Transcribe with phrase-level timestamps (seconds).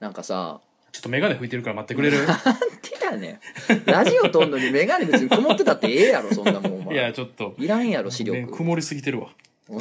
[0.00, 0.60] なんかさ
[0.92, 2.18] ちょっとメガネ拭いてるから待ってくれる？
[2.26, 3.40] なんでやね。
[3.80, 7.54] んラジオ撮んのにメガネ別に曇ってたってええやろそんなもんおい前やちょっと。
[7.58, 8.38] いらんやろ視力。
[8.40, 9.28] ね曇りすぎてるわ。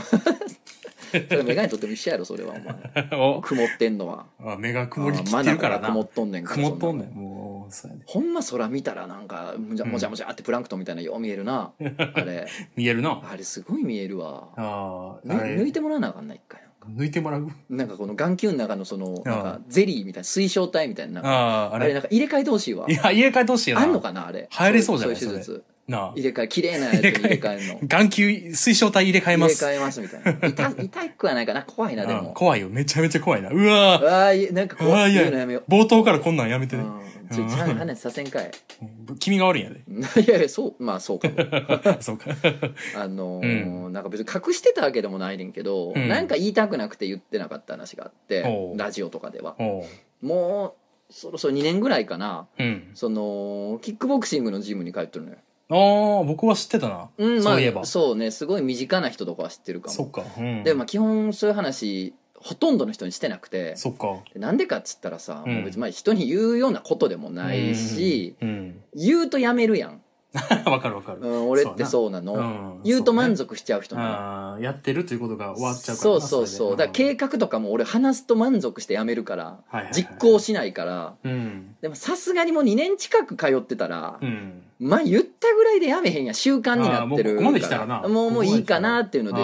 [1.09, 3.09] それメガネ取っても一緒やろそれはお前。
[3.37, 3.41] お？
[3.41, 4.27] 曇ってんのは。
[4.39, 5.87] あ目が曇りきあってるからな。
[5.89, 7.09] 曇っとんねんから曇っとんねん。
[7.11, 8.03] もうそうやね。
[8.05, 9.91] ほんま空見たらなんかもじゃうん。
[9.91, 11.71] もじゃもじゃってプランクトンみたいなよう見えるな。
[12.13, 12.47] あれ。
[12.75, 13.21] 見えるな。
[13.31, 14.49] あれすごい見えるわ。
[14.55, 15.55] ぬあああれ。
[15.55, 17.49] 抜いてもらわなあかんない一回抜いてもらう？
[17.69, 21.13] なんかこの眼球の中のそのなんかゼリーみたいな水晶体みたいな。
[21.13, 21.85] なんかあああれ。
[21.85, 22.89] あれなんか入れ替えてほしいわ。
[22.89, 23.81] いや入れ替えてほしいな。
[23.81, 24.47] あんのかなあれ。
[24.49, 25.15] 入れそうじゃない？
[25.17, 26.13] そういう手術なあ。
[26.15, 27.79] 入れ替え綺麗なやつに入れ替えるの。
[27.87, 29.63] 眼球水晶体入れ替えます。
[29.65, 30.31] 入れ替えますみたいな。
[30.47, 31.63] 痛痛くはないかな。
[31.63, 32.69] 怖いなであも怖いよ。
[32.69, 33.49] めちゃめちゃ怖いな。
[33.49, 36.75] うわああいなんか怖いいや言うのやめよ冒頭からこんなんやめて。
[36.77, 37.09] ねううん。
[37.29, 38.51] ちょちゃん話させんかい。
[39.19, 39.81] 君が悪いんやで。
[40.21, 41.35] いやいやそうまあそうかも。
[42.01, 42.31] そうか。
[42.95, 46.07] あのーなんか別に隠してたわけでもないねんけど、うん。
[46.07, 48.77] なんか言いたくなくて言ってなかった話があっておう。
[48.77, 49.55] ラジオとかでは。
[49.59, 50.25] おう。
[50.25, 50.75] も
[51.09, 52.47] うそろそろ2年ぐらいかな。
[52.57, 52.91] うん。
[52.93, 55.37] そのキックボクシングのジムに通ってるのよ
[55.71, 55.75] あ
[56.21, 57.09] あ僕は知ってたな。
[57.17, 57.81] うんまそういえば。
[57.81, 58.31] あそうね。
[58.31, 59.93] すごい身近な人とかは知ってるかも。
[59.93, 60.23] そっか。
[60.37, 60.63] うん。
[60.63, 63.75] でまあ基本そういう話ほとんどの人にしてなくて。
[63.75, 64.17] そっか。
[64.33, 65.53] でなんでかっつったらさ、うん。
[65.55, 68.81] もう別にまあ人に言うようなことでもないし、うん。
[68.95, 69.93] 言うとやめるやん、う
[70.69, 71.19] んわかるわかる。
[71.21, 72.21] うん、俺ってそうな。
[72.21, 72.33] の。
[72.33, 72.81] うん。
[72.83, 74.07] 言うと満足足しちゃう人なの。
[74.09, 76.71] ああやってるということが終わっちゃうからなそうそうそう。
[76.71, 79.93] だから計画画とかも俺話すと満足してやめるからはいはいはい。
[79.93, 81.15] 実行しないから。
[81.23, 81.75] うん。
[81.81, 86.33] でもさすがにもう2年近く通ってたらうんまあ言ったぐらいでやめへんや。
[86.33, 87.41] 習慣になってる
[88.07, 89.41] もうもういいかなっていうので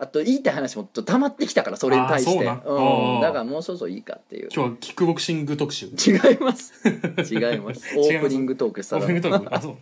[0.00, 2.44] あと言いたい話もちょっと溜まってきたからそれに対して。
[2.44, 2.54] うな。
[2.54, 3.20] ん。
[3.20, 4.48] だからもうそろそろいいかっていう。
[4.54, 5.86] 今日はキックボクシング特集。
[5.86, 5.90] 違
[6.34, 6.72] います。
[7.30, 7.82] 違います。
[7.96, 9.02] オープニングトークしたら。
[9.02, 9.54] オープニングトーク？
[9.54, 9.76] あそう。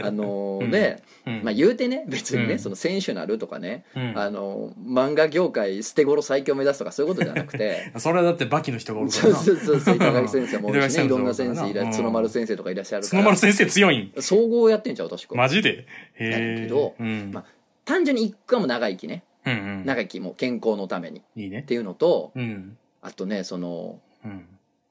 [0.02, 0.70] あのーうん。
[0.70, 1.40] で、うん。
[1.44, 2.58] まあ言うてね別にね、うん。
[2.58, 4.12] その選手なるとかね、うん。
[4.16, 7.92] あのー漫画業界捨て頃最強目指すとかそういうことじゃなくて。
[7.98, 9.42] それはだってバキの人がおるかそうらな。
[9.44, 11.90] そうそうそう板垣先生もおるしねいろんな先生いらうん。
[11.92, 13.10] 角丸先生とかいらっしゃるから。
[13.10, 14.12] 角丸先生強いん。
[14.20, 15.70] 総合やってんちゃう確か、マジで？
[15.70, 15.84] へ
[16.18, 17.30] えけどうん。
[17.32, 17.44] まあ
[17.86, 19.24] 単純に一個はもう長生きね。
[19.46, 19.86] うんうん。
[19.86, 21.20] 長生きも健康のために。
[21.20, 21.62] っいいね。
[21.62, 22.76] ていうのとうん。
[23.00, 24.46] あとねそのうん。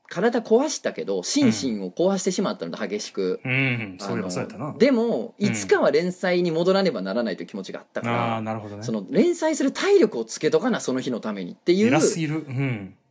[0.08, 3.98] 体壊したけど心身を壊してしまったので激しく、うん
[4.78, 8.84] でもうんいつかは連載に戻らねばならないという気持ちがあったから、ああなるほどね。
[8.84, 11.92] その連載する体力をつけとかなその日のためにっていう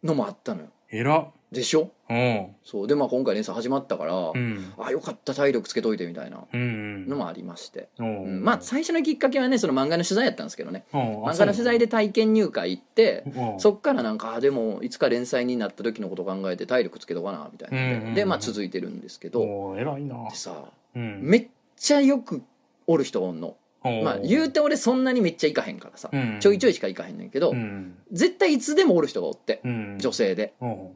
[0.04, 0.68] のもあったのよ。
[0.88, 1.90] 偉っでしょ？
[2.10, 2.46] うん。
[2.62, 2.86] そう。
[2.86, 4.72] でまあ今回連載始まったから、うん。
[4.78, 8.04] あよかった体力つけといてみたいなうんのもありまして、う。
[8.04, 8.40] うん。
[8.40, 10.84] んまあ最初のきっかけはねその漫画の取材やったんですけどね。
[10.92, 13.56] 漫漫画の取材で体験入会行ってう。
[13.56, 17.76] んそっからなんかあでもいつか連載になった時のこと考えて体力つけとかなみたいな。
[17.78, 18.14] うんうんうん。
[18.14, 19.74] でまあ続いてるんですけど。
[19.78, 20.28] 偉いな。
[20.28, 20.52] でさ
[20.94, 21.20] うん。
[21.22, 22.42] めっちゃよく
[22.86, 23.56] おる人おんの。
[24.02, 26.08] まあ言うて俺そんなにめっちゃ行かへんからさ。
[26.10, 26.38] うん。
[26.40, 27.96] ちょいちょいしか行かへんねんけどうん。
[28.12, 29.96] 絶対いつでもおる人がおってうん。
[29.98, 30.54] 女性で。
[30.60, 30.66] う。
[30.66, 30.88] ん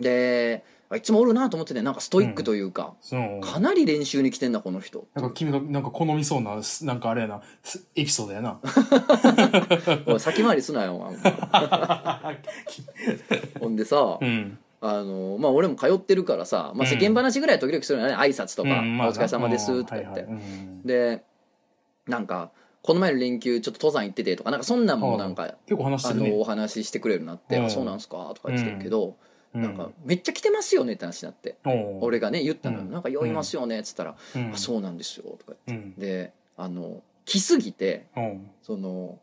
[0.00, 3.40] であいつもおるなと思っててなんかストイックというかそう。
[3.40, 5.06] かなり練習に来てんなこの人。
[5.14, 8.58] なんか君がなんか好みそうなすなんかあれやなすエピソードやな。
[10.18, 10.98] 先回りすなよ
[13.60, 14.58] ほんでさうん。
[14.80, 20.22] あのまあ俺も通ってるからさ、まあ、世間話ぐらい時々するのね挨拶とか「うんお疲れ様です」とか言って。
[20.22, 20.82] はいはいうん。
[20.82, 21.22] で
[22.08, 22.50] なんか
[22.82, 26.26] この前の連休ちょっと登山行っててとかなんかそんなんもなんか結構話してるね。
[26.30, 27.66] あのお話ししてくれるなって「うん。
[27.66, 29.14] あそうなんすか」とか言ってるけどうん
[29.54, 31.56] なんかめっちゃ来てますよねって話になって。
[32.00, 32.84] 俺がね言ったの。
[32.84, 34.52] なんか酔いますよねっつったら「うん。
[34.52, 35.86] あそうなんですよ」とか言って。
[35.86, 35.94] うん。
[35.96, 39.18] であの来すぎてうんその、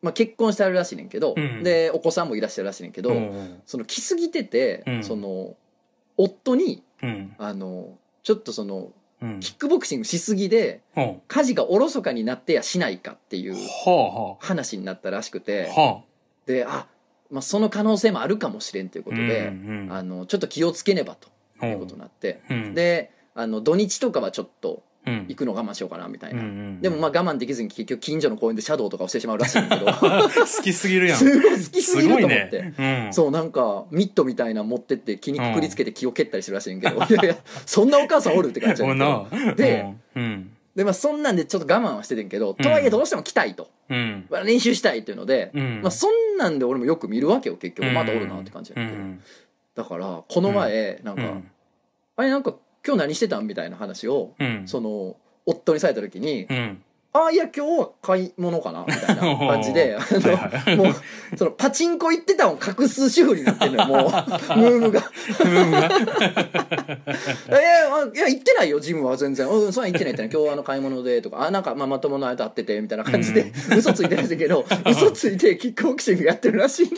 [0.00, 1.62] まあ、結婚してあるらしいねんけど、うん。
[1.62, 5.04] でお子さんもいらっしゃるらしいねんけど、うんその来すぎてて、うん。
[5.04, 5.56] その
[6.16, 7.34] 夫にうん。
[7.38, 9.40] あのちょっとそのうん。
[9.40, 13.56] キックボクシングしすぎでは家事がおろそかになってやしないかっていう
[14.40, 15.70] 話になったらしくて
[16.46, 16.86] であ、
[17.30, 22.54] まあ、その可能性もあるかもしれんということで、うんうんあのちょっと気をつけねばということになって、う。
[22.54, 22.74] ん。
[22.74, 31.18] であの土日とかはちょっとうん行くの我慢しようかなみたいな、うんうんでもまあ我慢できずに結局近所の公園でシャドウとかをしてしまうらしいんだけど 好きすぎるやん。
[31.18, 32.62] すごい好きすぎると思って。
[32.62, 32.74] ね。
[33.06, 33.14] うん。
[33.14, 39.46] そうなんかミットみたいなの持ってって気にくくりつけて気を蹴ったりするらしいんやけど、 いやいやそんなお母さんおるって感じおなんだけど。
[39.46, 39.54] な。
[39.54, 39.86] で
[40.16, 44.26] うんでまあそんなんでちょっと我慢はしててんけど、とはいえどうしても来たいと、うん。
[44.30, 45.80] まあ練習したいっていうので、うん。
[45.82, 47.94] まあそんなんで俺もよく見るわけよ結局、うん。
[47.94, 49.22] まだおるなって感じやけど、うん。
[49.74, 51.50] だからこの前なんか、うん。
[52.16, 52.54] あれなんか
[52.86, 53.46] 今日何してたん？
[53.46, 54.62] みたいな話を、うん。
[54.66, 56.82] その夫にされた時に、うん
[57.16, 60.76] ああいや今日は買い物かなみたいな 感じであのはいはい。
[60.76, 60.94] もう
[61.36, 64.10] そのパチンコ行ってたのを隠す主婦になってるのよもう。
[64.58, 65.00] ムームが。
[65.00, 65.02] い
[67.52, 69.48] やあいや行ってないよジムは全然。
[69.48, 70.30] うんそんなん行ってないってね。
[70.32, 71.46] 今日はあの買い物でとか。
[71.46, 76.90] あなんかまあまともなあれと会っててみたいな感じで、嘘ついてるんだけど嘘ついてキックボクシングやってるらしい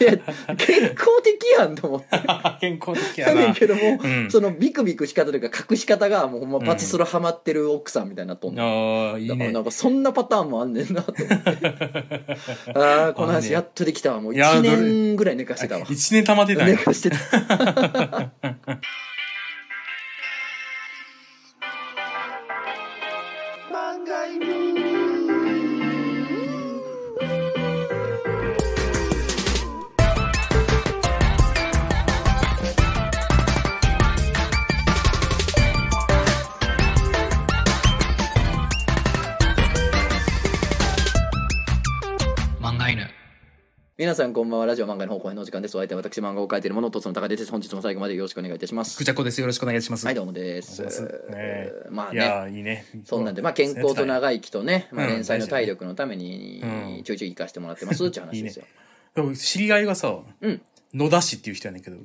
[0.00, 0.16] いや
[0.56, 2.06] 健康的やんと思って。
[2.60, 3.40] 健康的やな。
[3.40, 3.54] やねん。
[3.54, 4.30] けども、うん。
[4.30, 6.50] そのビクビクし方というか隠し方がもうほん。
[6.52, 9.34] まパチスロハマってる奥さんみたいになっとんの、ああ、いいね。
[9.34, 9.64] だからなん。
[9.64, 11.48] かそんなパターンもあんねんなと思って。
[12.74, 14.20] ああこの話やっとできたわ。
[14.20, 15.86] もういや1どれ年ぐらい寝かしてたわ。
[15.88, 16.76] 一年溜まってたんや。
[16.76, 17.16] 寝かしてた
[44.02, 49.40] 皆さんこんばんはラジオ漫画の方向へのお時間ですお相手は私漫画を描いている者とその高出です本日も最後までよろしくお願いいたしますくちゃこです。
[49.40, 50.04] よろしくお願いします。
[50.04, 50.82] はいどうもです
[51.30, 52.84] ねまあねいやーいいね。
[53.04, 54.06] そんなんで、まあ、健康とい。
[54.08, 58.64] 長生きとね、まあ、うん連載の体力のためにうんちょいちょい生かしてもらってますっていう話ですよ。
[59.14, 60.60] でも知り合いがさ、うん
[60.92, 61.96] 野田氏っていう人やねんけど。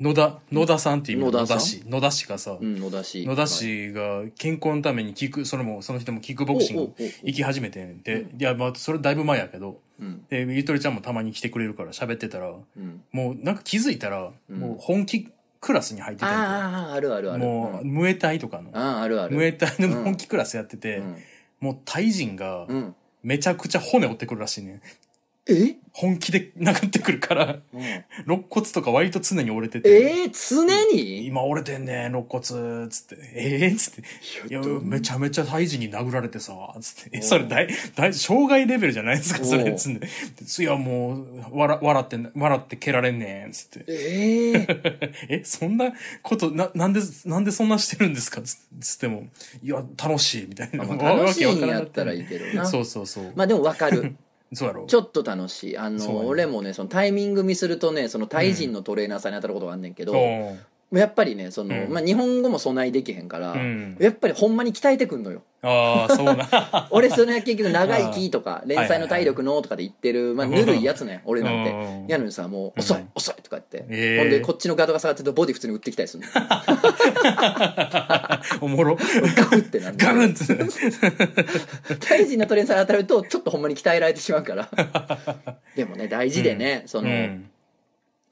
[0.00, 1.84] 野田、野田さんっていう意味の野田さ田氏。
[1.86, 3.26] 野田氏がさ、うん、野田氏。
[3.26, 10.26] 野田氏が健康のためにキック、それも、その人もキックボクシングおうおうおう行き始めてんで、いや、まあ、それだいぶ前やけど、うん。
[10.28, 13.02] で、ゆとりちゃんもたまに来てくれるから喋ってたら、うん。
[13.12, 15.28] もうなんか気づいたら、もう本気
[15.60, 17.40] クラスに入ってたんああ、あるあるある。
[17.44, 19.36] もう、うんムエタイとかの、ああ、あるある。
[19.36, 21.16] ムエタイの本気クラスやってて、うん。
[21.60, 22.94] もうタイ人がう、ん。
[23.22, 24.82] めちゃくちゃ骨折ってくるらしいねん。
[25.48, 25.76] え？
[25.94, 27.80] 本気で殴ってくるから、うん
[28.26, 29.90] 肋骨とか割と常に折れてて。
[29.90, 31.26] えー、常に？
[31.26, 33.16] 今折れてんねん、肋骨、つって。
[33.34, 34.02] ええー、つって。
[34.48, 37.18] いや、めちゃめちゃ胎児に殴られてさ、つって。
[37.18, 40.06] え、それ大、大、障害レベルじゃないですか、それ、つんで。
[40.06, 43.84] いや、もう、笑、笑って、笑って蹴られんねん、つって。
[43.88, 45.92] ええ え、そんな
[46.22, 49.26] こと、な、なんで、なんでそんなしてるんですかつつっても、
[49.62, 50.84] いや、楽しい、みたいな。
[50.84, 52.64] まあ楽しいんやったらいいけどな。
[52.64, 53.32] そうそうそう。
[53.36, 54.14] まあでもわかる。
[54.52, 54.86] そうやろ。
[54.86, 55.78] ちょっと楽しい。
[55.78, 60.58] あの、俺もね、そのタイミング見するとね、そのタイ人のトレーナーさんに当たることがあんねんけど、うん
[60.92, 61.92] やっぱりね、その、うん。
[61.92, 63.96] まあ日本語も備えできへんから、うん。
[63.98, 65.42] やっぱりほんまに鍛えてくんのよ。
[65.62, 66.88] ああ、そうな。
[66.90, 71.70] 俺それは結局長生きとか連載の体力のとかで言ってる、まあぬるいやつね俺なんて。
[71.70, 72.06] うん。
[72.08, 73.08] やのにさもう遅いうん。
[73.14, 74.18] 遅いとか言って、えー。
[74.18, 76.30] ほんでこっちのガードが下がってるとボディ普通に打ってきたりするの
[78.60, 78.96] おもろ。
[78.96, 80.44] ガフってなんでガウンって。
[82.00, 84.68] 大人のトレーナー当たるとちょっとほんまに鍛えられてしまうから。
[85.76, 87.51] でもね大事でね、その、うん。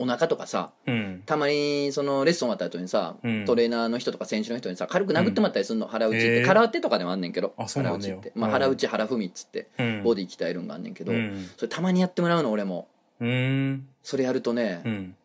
[0.03, 1.23] お腹とかさうん。
[1.27, 11.49] たまにそのレッスン終わった後にさ、うんトレーナーの人とか選手の人にさ軽く殴ってもらったりするの、腹打ちって、空手とかでもあんねんけど腹打ちって、まあ、うん腹打ち腹踏みっつって、うんボディ鍛えるんがあんねんけど、うん。
[11.57, 12.89] それたまにやってもらうの俺も
[13.21, 13.87] うん。
[14.03, 15.17] それやるとね、うん。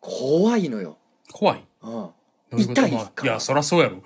[0.00, 0.98] 怖いのよ、
[1.32, 1.64] 怖い？
[1.82, 2.14] うん、ど
[2.52, 4.02] ういうこと痛いまあからいや、そらそうやろ。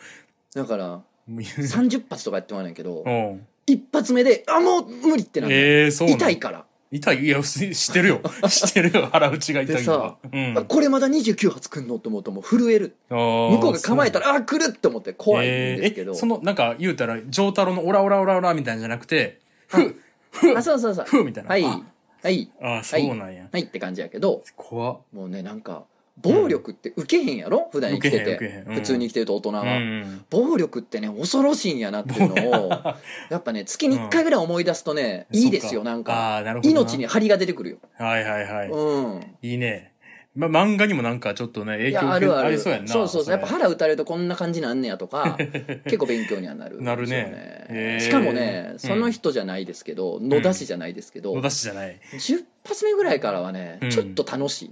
[0.55, 3.47] だからう30発とかやってもらうねんけどん。
[3.67, 8.21] 一発目であもう無理ってなる、ええ、そうなの痛いから、痛いいや、知ってるよ。
[8.49, 9.09] 知ってるよ。
[9.13, 10.17] 腹打ちが痛いのは。
[10.33, 10.59] うん。
[10.59, 19.97] あこれまだ29発くんのと思うともう震える向向こうが構えたらあ来るって思って怖いんですけど、えその、なんか言うたら、上太郎のオラオラオラオラみたいなんじゃなくて、ふう、
[20.31, 21.51] ふうあ、そうそうそうふうみたいな。
[21.51, 21.83] はいあ
[22.23, 23.49] はいあ、そうなんや。
[23.53, 24.99] はいって感じやけど怖っ。
[25.13, 25.85] もうねなんか
[26.23, 27.69] 暴力って受けへんやろ？
[27.73, 28.65] 普段生きてて。
[28.65, 28.75] んうん。
[28.77, 30.25] 普通に生きてると大人うは、ん。
[30.31, 32.71] 暴力ってね恐ろしいんやなっていうのを
[33.31, 36.43] やっぱね月に1回ぐらい思い出すとね、いいですよなんか。
[36.63, 38.69] 命に張りが出てくるよ、はいはいはい。
[38.69, 39.21] うん。
[39.43, 39.93] いいね。
[40.37, 42.51] ま、漫画にもなんかちょっとね、影い響やあるある。
[42.53, 42.93] りそうやんな。
[42.93, 43.33] そうそうそう。
[43.33, 45.37] やっぱれ腹打たれるとこんな感じなんねやとか
[45.87, 47.67] 結構勉強にはなるんですよなるね。
[47.71, 48.05] へー。
[48.05, 51.99] しかもねその人じゃないですけど、野田氏じゃないですけど、野田氏じゃない。
[52.13, 53.91] 10発目ぐらいからはね、うん。
[53.91, 54.71] ちょっと楽しい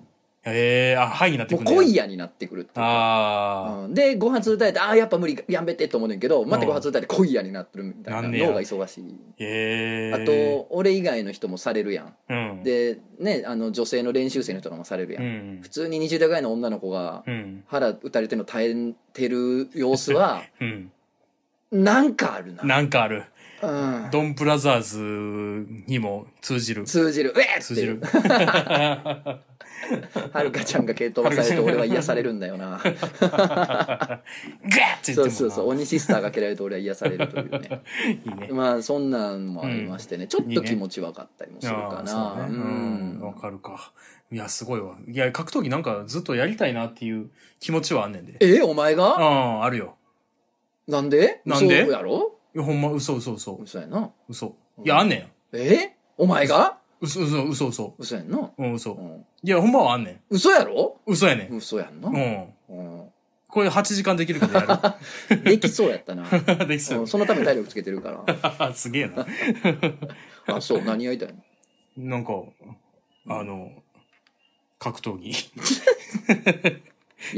[0.48, 1.84] ええあ、はいになってもうくるね。
[1.86, 9.34] 恋やになってくるっていうかあうんで5発打たれてああやっぱ無理やめてと思うねんけどまたうん5発打たれて恋やになってるみたいな脳が忙しいあ。
[9.38, 12.62] ええあと俺以外の人もされるやんうん。
[12.62, 15.68] でねあの女性の練習生の人とかもされるやうんん普。
[15.68, 17.64] 通に20代ぐらいの女の子がうん。
[17.66, 20.92] 腹打たれてるの耐えてる様子は うん。
[21.72, 23.24] なんかあるななんかある。
[23.62, 24.08] うん。
[24.10, 26.84] ドンブラザーズにも通じる。
[26.84, 27.32] 通じる。
[27.36, 28.00] うえっ通じる。
[30.32, 32.80] はるかちゃんが蹴っ飛ばされて俺は癒されるんだよな。
[32.82, 34.20] ガッっ
[35.02, 35.24] て言ってもな。
[35.24, 35.68] そうそうそう。
[35.68, 37.82] 鬼シスターが蹴られると俺は癒されるというね。
[38.24, 38.48] いいね。
[38.50, 41.88] まあそんなんもありましてね、ちょっと気持ち分かったりもするかな。
[41.88, 42.56] ああそうね。
[42.56, 43.20] うん。
[43.20, 43.92] わかるか。
[44.32, 44.96] いや、すごいわ。
[45.06, 48.36] いや、格闘技なんかずっとやりたいなっていう気持ちはあんねんで。
[48.40, 49.96] えお前あがあ、あるよ。
[50.88, 51.42] なんで？
[51.44, 51.82] なんで？
[51.82, 52.32] 嘘やろ？
[52.32, 53.54] いや、ほんま、嘘嘘嘘。
[53.62, 54.56] 嘘やな嘘。
[54.84, 55.56] いや、あんねん。
[55.56, 55.96] え？
[56.16, 56.78] お前が？
[57.00, 57.94] 嘘嘘嘘嘘。
[57.98, 58.92] 嘘やんな、うん、う嘘。
[58.92, 60.20] ん、いや、ほんまはあんねん。
[60.30, 61.00] 嘘やろ？
[61.06, 61.54] 嘘やねん。
[61.54, 62.54] 嘘やんな、うん。
[62.68, 63.06] うん
[63.48, 64.98] これ8時間できるけどや
[65.44, 66.44] できそうやったな、る。
[66.68, 67.06] できそううん。
[67.06, 68.24] そのために体力つけてるか
[68.58, 69.26] ら すげえな。
[70.46, 71.28] あそう何やりたい
[71.96, 72.06] の？
[72.10, 72.32] なんか、
[73.28, 73.70] あの、
[74.78, 75.32] 格闘技。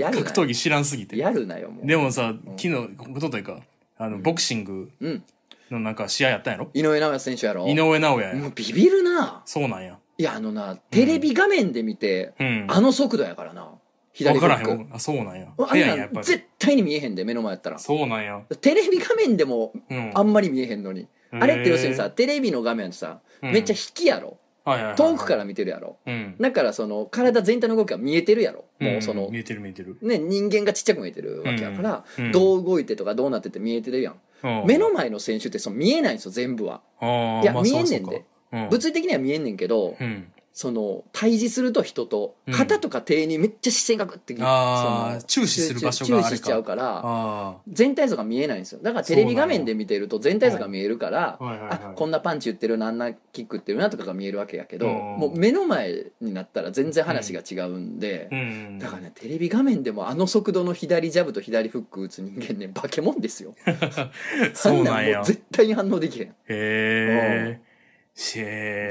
[0.00, 1.16] 格闘技知らんすぎて。
[1.16, 2.74] やるなよもうでもさ、昨日、
[3.14, 3.60] おとといか、
[3.98, 5.24] あの、ボクシングうん
[5.70, 6.70] のなんか試合やったんやろ？
[6.72, 8.34] 井上尚弥選手やろ井上尚弥や。
[8.34, 9.98] もうビビるなそうなんや。
[10.16, 12.66] いやあのなテレビ画面で見て、うん。
[12.68, 13.72] あの速度やからなわ
[14.12, 14.88] 左フからへックん。
[14.92, 15.48] あ、そうなんや。
[15.58, 16.26] あ早いんや、やっぱり。
[16.26, 18.40] 絶対に見えへんで目の前やったらそうなんや。
[18.60, 20.10] テレビ画面でもうん。
[20.14, 24.38] あんまり見えへんのに、あれって要するにさテレビの画面ってさ、うんめっちゃ引きやろ
[24.68, 25.12] はいはいはいはい。
[25.12, 25.96] 遠くから見てるやろ。
[26.06, 26.36] うん。
[26.40, 28.64] だからその体全体の動きが見えてるやろ。
[28.78, 29.98] もうその、ん見えてる見えてる。
[30.02, 32.24] ね、人間がちっちゃく見えてるわけやから、うん。
[32.26, 34.66] うんどう動いてとかどうなってて見えてるやん、うん。
[34.66, 37.98] 目の前の選手ってその見えないんですよ全部は、あーいやまあ見えんねんで。
[37.98, 38.68] そうそうかうん。
[38.70, 40.32] 物理的には見えんねんけど、うん。
[40.58, 42.52] その対峙すると人とうん。
[42.52, 48.80] 肩とか手にめっちゃ視線がグッてあ注視する場所があ注視しちゃうからあ全体像が見えないんですよ。
[48.82, 51.44] だからテレビ画面で見てると全体像が見えるから、はい。
[51.44, 54.94] はいはいあこんなパンチ打ってるなあんなキック打ってるなとかが見えるわけやけど、うん。
[54.94, 58.34] もう目の前になったら全然話が違うんで、あ。
[58.34, 58.78] うん。
[58.80, 63.54] だからねテレビ画面でもあの速度の左ジャブと左フック打つ人間ね化け物ですよ。
[64.54, 65.18] そうなんや。
[65.18, 65.24] あもう。
[65.24, 66.26] 絶対に反応できへん。
[66.26, 67.67] へえ。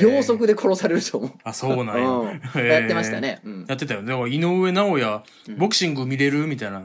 [0.02, 2.10] 秒速で殺されると思う、あ、そうなんや。
[2.10, 2.66] うん。
[2.66, 3.20] やってました。
[3.20, 3.66] ね、うん。
[3.68, 4.02] やってたよ。
[4.04, 6.48] だから井上尚弥うん、ボクシング見れる？
[6.48, 6.84] みたいな、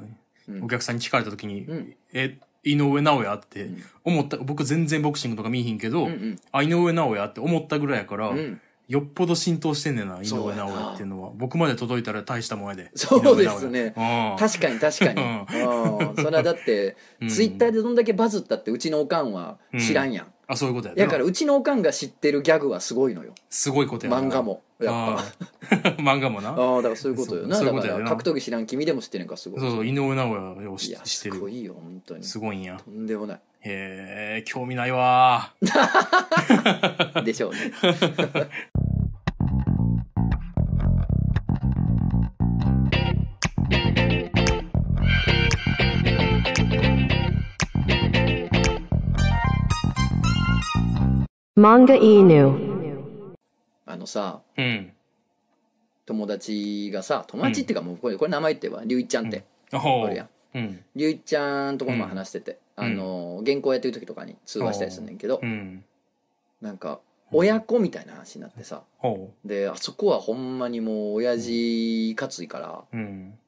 [0.48, 0.64] うん。
[0.64, 3.82] お客さんに聞かれた時にうん、え、井上尚弥ってん。
[4.04, 11.30] 思った、僕全然ボクシングとか見えへんけどうんうん、あ、井上尚弥って思ったぐらいやからう、んよっぽど浸透してんねんな、井上尚弥っていうのは。
[11.34, 12.90] 僕まで届いたら大したもんやで。
[12.94, 13.94] そうですね。
[14.38, 17.28] 確かに確かに、うん、それはだって、 うん。
[17.28, 23.34] ツイッターでどんだけバズったってうちのおかんは知らんやん、あ、そういうことやだからうちのおかんが知ってるギャグはすごいのよ。
[23.48, 24.20] すごいことやな。
[24.20, 24.42] 漫画。
[24.42, 25.24] もやっ
[25.70, 25.90] ぱ。
[26.02, 26.50] 漫画もな。
[26.50, 27.56] ああだからそういうことよな。
[27.56, 29.60] そういうことや格闘技知らん君でも知ってるんかすごい。
[29.60, 30.28] そうそう、井上尚
[30.60, 31.00] 弥を知ってる。
[31.06, 32.24] すごいよ本当に。
[32.24, 32.80] すごいんや。
[32.84, 33.40] とんでもない。
[33.64, 35.52] へえ、興味ないわ
[37.24, 37.72] でしょうね
[51.62, 53.36] Manga Inu.
[53.86, 54.92] あのさうん。
[56.04, 59.44] 友達がさ友達っていうかもうこれこれ名前言ってばりゅういちゃんって。
[59.72, 60.28] おおるやん。
[60.54, 60.84] うん。
[60.96, 62.84] りゅういちゃんとこも話してて、うん。
[62.84, 65.84] あの原稿やってる時とかに通話したりするねんけど、うん。
[66.60, 66.98] なんか
[67.32, 68.82] 親子みたいな話になってさ。
[68.98, 72.84] ほであそこはほんまにもう親父いかついから。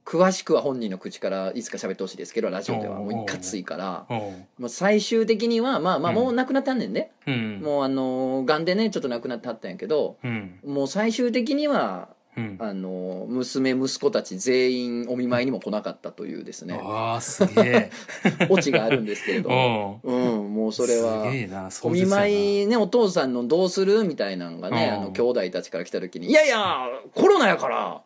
[0.05, 4.05] 詳しくは本人の口からいつか喋ってほしいですけどラジオではもういかついから。
[4.09, 6.17] ほもう最終的にはまあまあうん。
[6.17, 7.13] もう亡くなったんねんね。
[7.63, 10.59] もうあのがんでねちょっと亡くなってはったんやけどうん。
[10.65, 12.57] もう最終的にはうん。
[12.59, 17.91] あの娘息子たち全員お見舞いにも来なかったというですねああ、すげえ。
[18.51, 28.03] オチがあるんですけれどおうんもうそれはすげえな、お見舞いねお父さんのどうするみたいなのがねうんあの兄弟たちから来た時に「いやいやコロナやから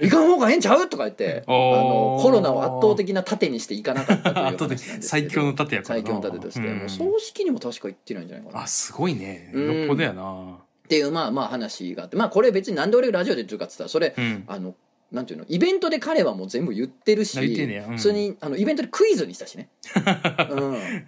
[0.00, 9.50] 行かん方がええんちゃう?」とか言って あのコロナを圧倒的な盾にしていかなかったという話なん後でですけど最強の盾やからな最強の盾として、うんもう葬式にも確か行ってないんじゃないかなあ、すごいね。
[9.54, 10.58] うんよっぽどやな。
[10.86, 14.44] っていうまあまあ話があってまあこれ別になんで俺ラジオで言ってるかっつったらそれ、うん。
[14.46, 14.74] あの
[15.12, 19.68] なんていうのイベントで彼はもう全部言ってるしうんそれにあのイベントでクイズにしたしね、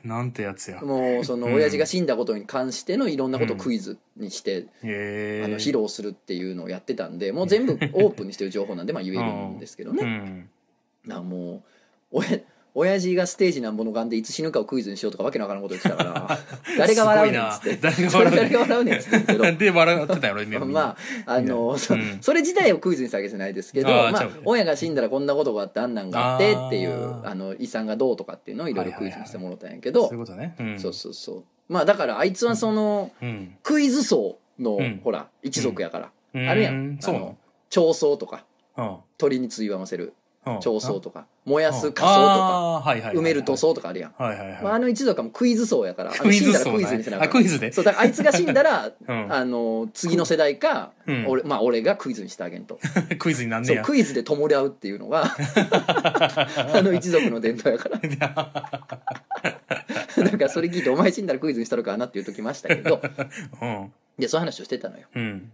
[0.05, 0.85] うなんてやつやん、。
[0.85, 5.43] もうそのうん親父が死んだことに関してのいろんなことをクイズにして、へえ。
[5.45, 10.49] あの披露するっていうのをやってたんでもう全部オープンにしてる情報なんでまあ言えるんですけどうね、ん。
[11.05, 11.65] なも
[12.13, 12.41] う親
[12.79, 16.39] 親父がステージなんぼのがんでいつ死ぬかをクイズにしようとかわけのわからんこと言ってたから
[16.79, 17.77] 誰が笑うねんっつって。
[17.77, 18.95] 誰が笑うねん。
[18.95, 20.61] っつってで、笑ってたやろ、今。
[20.65, 22.19] まああのそうん。
[22.21, 30.03] それ自体をクイズにしたわけじゃないですけどまあ親が死んだらこんなことがあってあんなんがあってっていうあの遺産がどうとかっていうのをいろいろクイズにしてもらったんやけど。
[30.03, 30.55] そういうことね。
[30.61, 30.79] うん。
[30.79, 31.45] そうそうそう。
[31.69, 33.57] まあだからあいつはそのうん。
[33.65, 35.01] クイズ層のうん。
[35.03, 36.11] ほら一族やから。
[36.35, 36.49] うん。
[36.49, 36.99] あるやん。
[37.01, 37.37] そう
[37.71, 38.45] 長僧とか。
[38.79, 40.05] の鳥についばませる。
[40.05, 40.13] うん。
[40.61, 43.19] 長僧ととか燃やすか仮装とか。
[43.19, 44.63] 埋める塗装とかあるやんはいはいはい。
[44.63, 52.79] まあ、あの一族はもうクイズ層やからあの 死んだら層クイズにせなあクイズでそうだからあいつが死んだら、 うんあの次の世代か、うん俺まあ、俺がクイズにしてあげんと
[53.19, 53.83] クイズになんねや。
[53.83, 58.29] クイズで弔うっていうのがあの一族の伝統やからだ
[60.31, 63.01] からそれ聞いて「お前死んだらクイズにしたのかな」って言うときましたけど
[63.63, 63.93] うん。
[64.19, 65.53] でそういう話をしてたのようん。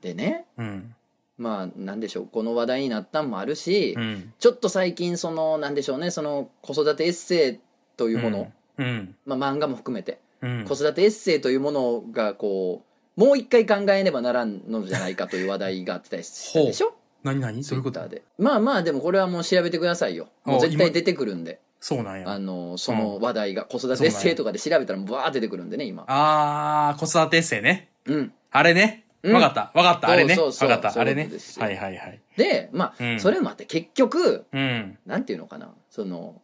[0.00, 0.94] でねうん。
[1.40, 4.32] まあなんでしょうこの話題になったんもあるし、うん。
[4.38, 7.60] ちょっと最近そのなんでしょうねその子育てエッセイ
[7.96, 9.16] というもの、うん。
[9.24, 10.64] まあ、漫画も含めてうん。
[10.68, 12.84] 子育てエッセイというものがこ
[13.16, 16.94] うもう一回考えねばならんのじゃないかという話題があってたりしたでしょ？
[17.22, 17.56] 何何？
[17.56, 18.06] どツイういうこと？
[18.08, 22.30] でまあまあでもこれはもう調べてくださいよもう絶対出てくるんでそうなんや。
[22.30, 27.88] あのその話題が子育てエッセイとかで調べたらバー出てくるんでね今あー、子育てエッセイね。
[28.04, 29.04] うんあれね。
[29.22, 29.70] うんわかった。
[29.74, 30.08] わかった。
[30.08, 30.34] あれね。
[30.34, 31.00] そうそうそうわかった。
[31.00, 31.58] あれねそういうことです。
[31.60, 32.20] よはいはいはい。
[32.36, 34.98] でまあ、うんそれもあって結局うん。
[35.06, 36.40] なんていうのかなその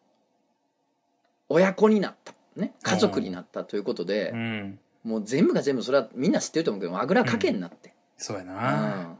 [1.48, 4.78] 親子になったね家族になったということでう、ん。
[5.04, 8.96] もう全部が全部それはみんな知ってると思うけどあぐらかけになって、そうやうな。
[9.02, 9.18] ん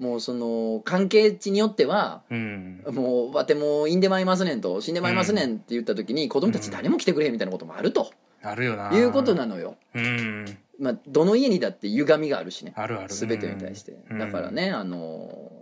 [0.00, 2.82] もうその関係値によってはうん。
[2.90, 8.10] もうわてもう死んでまいりますねんと死んでまいりますねんって言った時に子供たち誰も来てくれへんみたいなこともあると
[8.42, 8.90] あるよな。
[8.92, 9.76] いうことなのよ。
[9.94, 10.58] うん。
[10.78, 13.14] まあ、どの家にだって歪みがあるしねあるある。
[13.14, 15.52] 全てに対して、うんだからねあの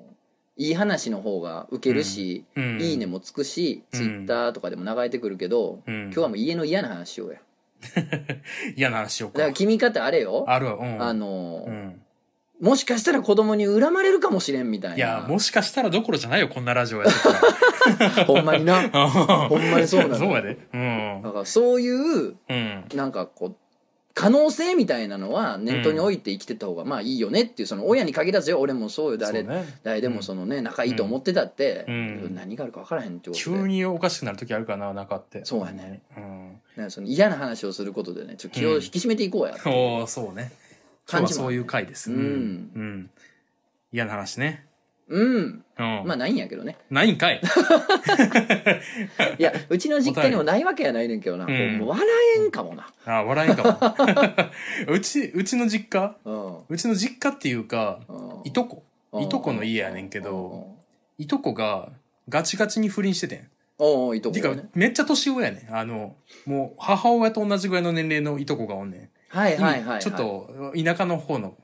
[0.59, 7.41] いい話の方が受けるし、うん、いいねもつくし、うんツイッターとかでも流れてくるけど、うん今日はもう家の嫌な話しようや
[8.77, 9.55] 嫌な話しようかだから。
[9.55, 10.77] 君かってあれよあるわ。
[10.77, 11.03] うん。
[11.03, 12.03] あの、うん。
[12.61, 19.09] もしかしたら子供に恨まれるかもしれんみたいないや、もしかしたらどころじゃないよ、こんなラジオやってた ほんまになら。
[19.11, 20.59] ほんまにそうなのそうやで。
[20.73, 21.21] うん。
[21.23, 22.85] だからそういううん。
[22.95, 23.57] なんかこう
[24.17, 35.45] 可能性みたいなのは念頭に置いて生きてった方がまあいいよねっていうその親に限らずよ俺もそうよ誰そうね誰でもそのね仲いいと思ってたって、うん何があるか分からへんってことで急におかしくなる時あるかな、中って。
[35.45, 36.01] そうやね。
[36.17, 36.61] うん。
[36.77, 40.51] なんかその嫌な話をすることでねちょっと気を引き締めていこうやっておーそうね。
[41.11, 42.11] 今日はそういう回です。
[42.11, 42.21] うんう
[42.81, 43.11] ん。
[43.93, 44.66] 嫌な話ね。
[45.09, 46.03] うんうん。
[46.07, 47.41] まあないんやけどねないんかい。
[49.39, 52.07] いやうちの実家にもないわけやないねんけどな、うもう笑
[52.39, 53.63] えんかもなあ、笑えんか
[54.87, 54.91] も。
[54.93, 56.17] うち、うちの実家？
[56.25, 58.83] うんうちの実家っていうか、うんいとこ。
[59.13, 60.77] うんいとこの家やねんけど、
[61.17, 61.91] いとこが
[62.29, 63.49] ガチガチに不倫しててん。
[63.79, 65.75] おうおういとこてかがね、めっちゃ年上やねん。
[65.75, 69.09] あの、もう母親と同じぐらいの年齢のいとこがおんねん。
[69.29, 71.55] はいはいはい、はい、ちょっと田舎の方の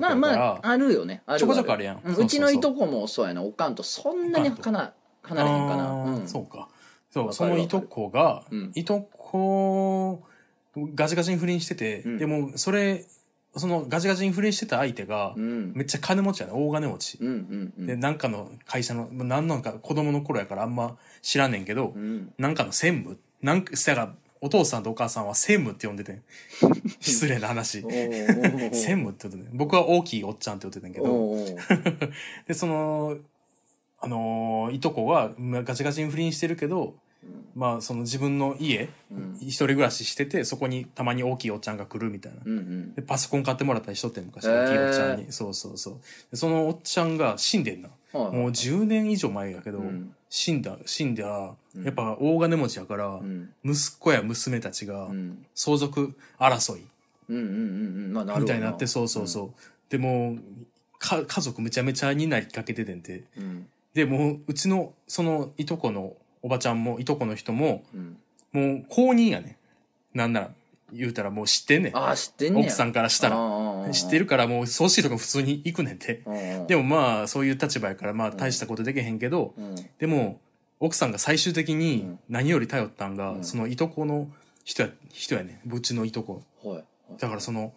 [0.00, 1.22] まあまああるよね。
[1.26, 2.02] あるちょこちょこあるやん。
[2.04, 3.42] うちのいとこもそうやな。
[3.42, 5.90] おかんとそんなに離離れへんかな。
[5.90, 6.28] うん。
[6.28, 6.68] そうか。
[7.10, 8.72] そう、そのいとこが、うん。
[8.74, 10.22] いとこ、
[10.76, 12.18] ガチガチに不倫してて、うん。
[12.18, 13.04] でも、それ、
[13.56, 15.72] そのガチガチに不倫してた相手がう、ん。
[15.74, 16.52] めっちゃ金持ちやね。
[16.54, 17.18] 大金持ち。
[17.20, 17.86] うんうんうん。
[17.86, 22.32] で、なんかの会社の、何なんか子供の頃やからあんま知らんねんけど、うん。
[22.36, 23.18] なんかの専務。
[23.42, 26.22] なんか、せやが、お父さんとお母さんは専務って呼んでてん。
[27.00, 27.90] 失礼な話専
[28.72, 29.56] 務って言っててん。
[29.56, 31.34] 僕は大きいおっちゃんって言ってたんやけど、
[32.46, 33.16] で、その、
[34.00, 36.94] あのーいとこがまあガチガチに不倫してるけど、
[37.54, 42.40] まあ、その自分の家、うん一人暮らししてて、そこにたまに大きいおっちゃんが来るみたいな。
[42.44, 45.32] うんうんで、パソコン買ってもらったりしとってん昔、大きいおっちゃんに。
[45.32, 45.94] そうそうそう。
[46.30, 47.88] でそのおっちゃんが死んでんな。
[47.88, 51.54] はいはいもう10年以上前やけど、うん死んだ、死んだ、や
[51.90, 53.50] っぱ大金持ちやから、うん。
[53.64, 55.46] 息子や娘たちがうん。
[55.54, 56.84] 相続争い。
[58.40, 59.50] みたいになって、そうそうそう。
[59.88, 60.36] でも、
[60.98, 63.22] か家族むちゃめちゃになりかけててんて。
[63.36, 63.68] うん。
[63.94, 68.18] で、もう、うちの、その、いとこのおばちゃんも、いとこの人も、うん。
[68.52, 69.56] もう、公認やね。
[70.14, 70.18] ん。
[70.18, 70.50] なんなら、
[70.92, 71.96] 言うたらもう知ってんねん。
[71.96, 72.66] ああ知ってんねや。
[72.66, 73.36] 奥さんからしたら。
[73.36, 76.22] ら知ってるからもう、葬式とか普通に行くねんて。
[76.68, 79.74] でももまあ、そういう立場やから、まあ、大したことできへんけど、うん。
[79.98, 80.40] でも、
[80.80, 82.18] 奥さんが最終的にうん。
[82.28, 83.44] 何より頼ったんが、うん。
[83.44, 84.28] そのいとこの
[84.64, 85.72] 人や、人やねん。
[85.72, 86.42] うちのいとこ。
[86.62, 86.84] はい。
[87.18, 87.72] だからその、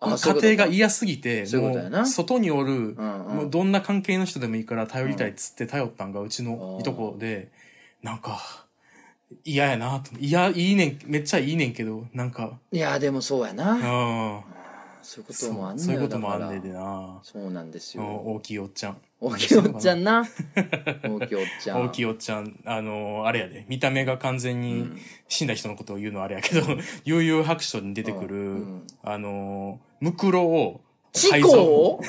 [0.00, 7.52] 家庭が嫌すぎて、もう外におる、もうどんな関係の人でもいいから頼りたいっつって頼ったんがうちのいとこで、
[8.02, 8.61] なんか、
[9.44, 10.18] 嫌やなと。
[10.18, 13.78] いや、いいねん、めっちゃいいねんけど、なんか、いやでもそうやな。
[13.82, 14.42] あ
[15.02, 17.18] そういうこそともあんねうそういうこともあんねんでな。
[17.22, 18.96] そうなんですうんよ大きいおっちゃん。
[19.20, 20.22] 大きいおっちゃんな？
[21.04, 21.82] 大きいおっちゃん。
[21.82, 24.98] 大きいおっちゃん、あの、あれやで、見た目が完全にうん。
[25.28, 26.62] 死んだ人のことを言うのはあれやけど、
[27.04, 30.80] 悠々白書に出てくる、うんあの、ムクロを
[31.12, 32.00] チコ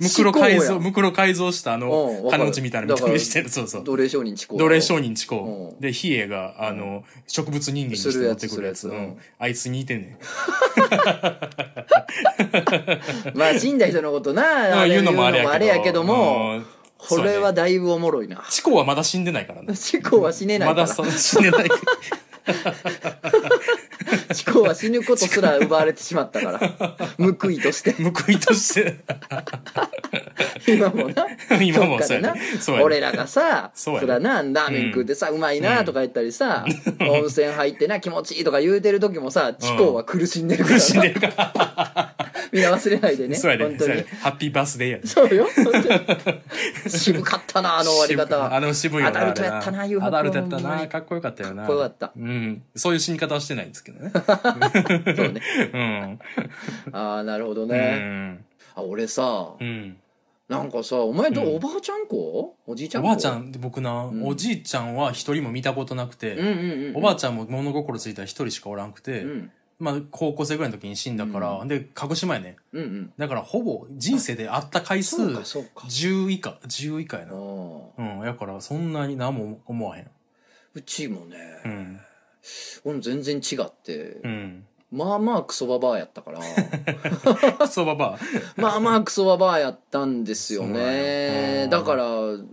[0.00, 3.84] ムクロ改造、ムクロ改造したあうんの、金持ちみたいな見た目してる、そうそう。
[3.84, 5.76] 奴隷商人チコ奴隷商人チコう。
[5.76, 8.90] んで、ヒエが、あの、植物人間にして持ってくるやつ。
[9.38, 10.18] あいつに似てんねん。
[13.34, 14.42] まあ死んだ人のことな
[14.82, 15.48] あ言うのもあれやけど。
[15.48, 16.66] もあれやけどもうん
[16.98, 19.74] これはだいぶおもろいなチコはまだ死んでないからね。
[19.76, 21.68] チコは死ねないからまだ死んでない。
[24.34, 26.58] チコは死ぬことすら奪われてしまったから。
[27.18, 27.92] 報いとして。
[27.92, 29.00] 報いとして。
[30.66, 31.26] 今もな。
[31.60, 32.40] 今もそうやね。
[32.60, 32.84] そうやね。
[32.84, 36.64] 俺らがさそらなラーメン食ってさ、うまいなとか言ったりさ、
[37.00, 40.76] 温泉入ってな気持ちいいとか言うてる時もさチコは苦しんでるから。
[40.76, 42.14] な、苦しんでるから。
[42.52, 43.64] みんな忘れないでねそうやね。
[43.64, 44.02] 本当に。
[44.20, 45.06] ハッピーバースデーやね。
[45.06, 45.48] そうよ
[46.86, 48.54] 渋かったなあの終わり方は。
[48.54, 51.62] あの渋いよなアダルトやったな誘惑はアダルトやったなかっこよかったよな。
[51.62, 52.12] かっこよかった。
[52.14, 52.62] うん。
[52.76, 54.12] そういう死に方はしてないんですけどね。
[54.24, 55.40] そうね
[55.72, 56.18] うん。
[56.92, 58.44] ああなるほどうね、ん。
[58.74, 59.96] あ俺さうん。
[60.48, 62.56] なんかさお前とうんおばあちゃん子？
[62.66, 63.08] おじいちゃん子？
[63.08, 66.36] おばあちゃん僕な、んおじいちゃんは一人も見たことなくて、
[66.94, 72.56] おばあちゃんも物心ついたら一人しかおらんくて、うんまあ、高校生ぐらいの時に死んだから、で、鹿児島やね。
[73.18, 77.32] だから、ほぼ人生で会った回数、そうかそうか10以下、10以下やあな。
[77.34, 80.10] ーうん、やから、そんなに何も思わへん。
[80.74, 82.00] うちもね、うん。
[82.84, 84.64] 俺も全然違って、うん。
[84.92, 86.40] まあまあクソババアやったから。
[87.58, 88.18] クソババ
[88.56, 91.60] まあまあクソババアやったんですよね。
[91.60, 91.68] や。
[91.68, 92.04] だから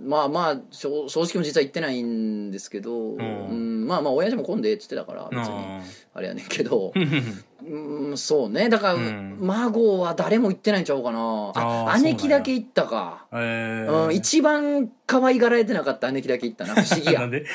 [0.02, 3.86] まあまあ正正直も実は言ってないんですけど、うん。
[3.86, 5.54] まあまあ親父も混んでっつってたから別に。
[5.54, 5.82] ア。
[6.14, 6.94] あれやねんけど
[7.70, 8.68] うんうんそうね。
[8.70, 9.38] だから、うん。
[9.42, 11.20] 孫は誰も行ってないんちゃうかな。
[11.20, 11.52] あ
[11.92, 13.28] あー姉貴だけ行ったか。
[13.32, 14.14] えうん、ー。
[14.14, 17.20] 一番可愛がられてなかった姉貴だけ行ったな 不思議や。
[17.22, 17.46] なんで？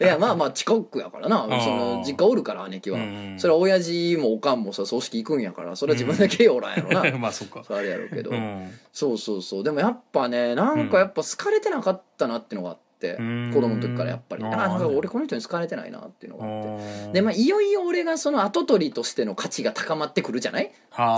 [0.00, 1.46] いやまあまあ近くやからな。
[1.46, 1.60] ー。
[1.60, 7.62] その実家おるから姉貴は、うんそれは親父もおかんもさ葬式行くんやからそれは自分だけおらんやろな、 まあ、そっか。
[7.64, 8.70] それあれやろうけど、うん。
[8.92, 9.64] そうそうそう。
[9.64, 13.50] でもやっぱねなんかやっぱ好かれてなかったなってのがあって、うん。
[13.52, 14.44] 子供の時からやっぱり。
[14.44, 14.84] あー。
[14.84, 17.06] あ俺この人に好かれてないなっていうのがあって。
[17.06, 20.70] ででまあ、いよいよ俺がその跡取りとしての価値が高まってくるじゃない？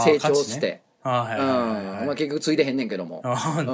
[0.04, 3.22] 成長して、まあ、結局継いでへんねんけども。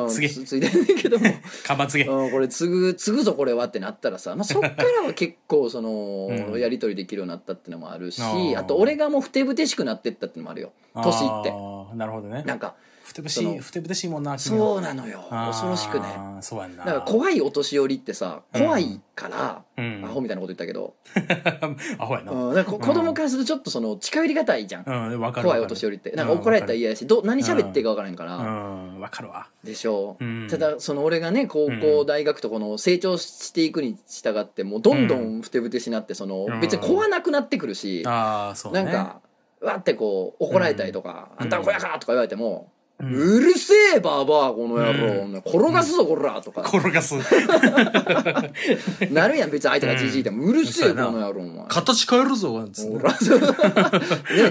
[0.09, 1.27] 継いでへんねんけども。
[1.66, 2.05] かばつげ。
[2.05, 6.61] うん、これ継ぐ継ぐぞこれはってなったらさ、まあ、そっからは 結構その、うん。
[6.61, 8.23] やり取りできるようになったっていうのもあるし
[8.57, 10.73] あと俺がもうふてぶてしくなってったっていうのもあるよ。
[10.94, 11.51] 年いって。
[11.97, 12.42] なるほどね。
[12.47, 12.75] なんか
[13.09, 14.66] ふてぶしふてぶてしいもんな君は。
[14.66, 15.25] そうなのよ。
[15.31, 16.07] 恐ろしくね。
[16.42, 16.85] そうやんな。
[16.85, 20.05] だから怖いお年寄りってさ怖いから、うん。
[20.05, 20.92] アホみたいなこと言ったけど、
[21.99, 22.33] アホやな。
[22.33, 25.21] うん、だか子供からするとちょっとその近寄りがたいじゃん、うん。
[25.21, 26.11] わかる怖いお年寄りって。
[26.11, 29.01] なんか怒られたら嫌やしど何喋っていいか分からんから、うん。
[29.01, 29.49] わかるわ。
[29.64, 30.18] でしょ。
[30.21, 30.47] う、うん。
[30.51, 36.61] ただその俺がね高校大学とこの成長していくに従ってもうどんどんふてぶてしなってそのうん。
[36.61, 38.83] 別に怖なくなってくるし、ああそうね。
[38.83, 39.21] なんか
[39.61, 41.42] わってこう怒られたりとか「うん。
[41.42, 46.63] あんたは小屋か!」とか言われても「ううんるせえバーバーこの野郎、う転がすぞこら!」とか。
[46.63, 47.15] 転がす。
[49.13, 52.91] なるやん別に相手がじじいでも「うるせえこの野郎お前」形変えるぞつって。
[52.97, 53.19] おらね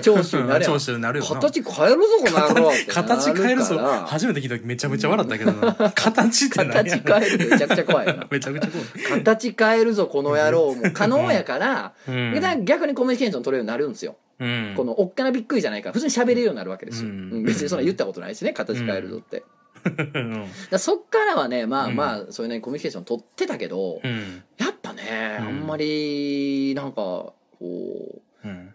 [0.01, 1.31] 長州になるやん長州になるよな。
[1.35, 5.91] 形変えるぞこの野郎形変えるぞ初めて聞いた時めちゃめちゃ笑ったけどな。
[5.93, 6.99] 形って何や。
[6.99, 8.27] 形変えるめちゃくちゃ怖いよな。
[8.31, 9.21] めちゃくちゃ怖い。
[9.23, 12.33] 形変えるぞこの野郎も可能やから、うん。
[12.33, 14.73] だから逆にコミュニケーション取れるようになるんですよ、うん。
[14.75, 17.31] このおっかなびっくりじゃないから普通に喋れるようになるわけですよ、うん。
[17.31, 19.43] うん別にそんな言ったことないしね形変えるぞって、
[20.69, 21.95] だそっからはねまあうん。
[21.95, 24.43] まあそういうねコミュニケーション取ってたけど、うん。
[24.57, 25.47] やっぱね、うん。
[25.47, 28.73] あんまりなんかこうん。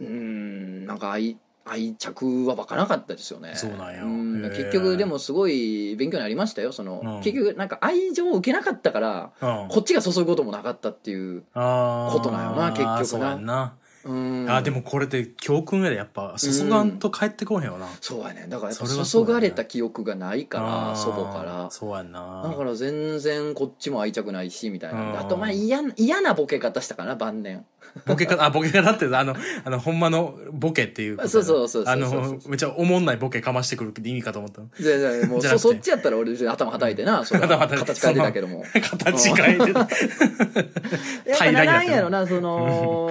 [0.00, 1.36] うんなんか愛
[1.66, 3.52] 愛着は湧かなかったですよね。
[3.54, 4.04] そうなんや。
[4.04, 6.72] ん結局でもすごい勉強になりましたよ。
[6.72, 7.22] その、うん。
[7.22, 9.68] 結局なんか愛情を受けなかったからうん。
[9.68, 13.74] こっちが注ぐこともなかったっていうことなんよな結局な。
[13.79, 14.50] そうやん。
[14.50, 16.34] あーでもこれって教訓やでやっぱ。
[16.38, 17.86] 注がんと帰ってこへんよな。
[18.00, 18.46] そうやね。
[18.48, 19.30] だからやっぱそれはそうやね。
[19.30, 21.70] 注がれた記憶がないからあー祖母から。
[21.70, 22.42] そうやんな。
[22.44, 25.00] だから全然こっちも愛着ないしみたいな。
[25.00, 25.18] うん。
[25.18, 27.64] あとまあ嫌な嫌なボケ方したかな晩年。
[28.06, 29.34] ボケ方、あ、ボケ方って、あの、
[29.64, 31.28] あの、ほんまのボケっていうこと。
[31.28, 34.68] そうそうそうそうあの、めっちゃおもんないボケかましてくるって意味かと思ったの。
[34.78, 35.62] 全然もうじゃなくて。
[35.62, 37.46] そそっちやったら俺別に頭はたいてなそれは。
[37.46, 38.64] 頭叩いて形変えてたけども。
[38.80, 39.80] 形変えてた。
[39.80, 41.66] やっぱ平らになってる。
[41.66, 43.10] なんやろなその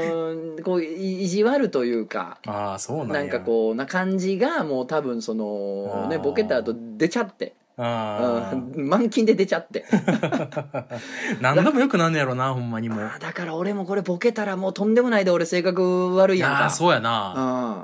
[0.63, 3.13] こうい意地悪というかああ、そうなんや。
[3.13, 10.85] なんかこうな感じがもう多分そのねボケた後出ちゃってあうん満勤で出ちゃってあ。
[11.41, 12.99] 何でもよくなんねやろな、ほんまにもう。
[13.01, 17.33] あーだから俺もこれボケたらもうとんでもないで俺性格悪いやんかああ、そうやな。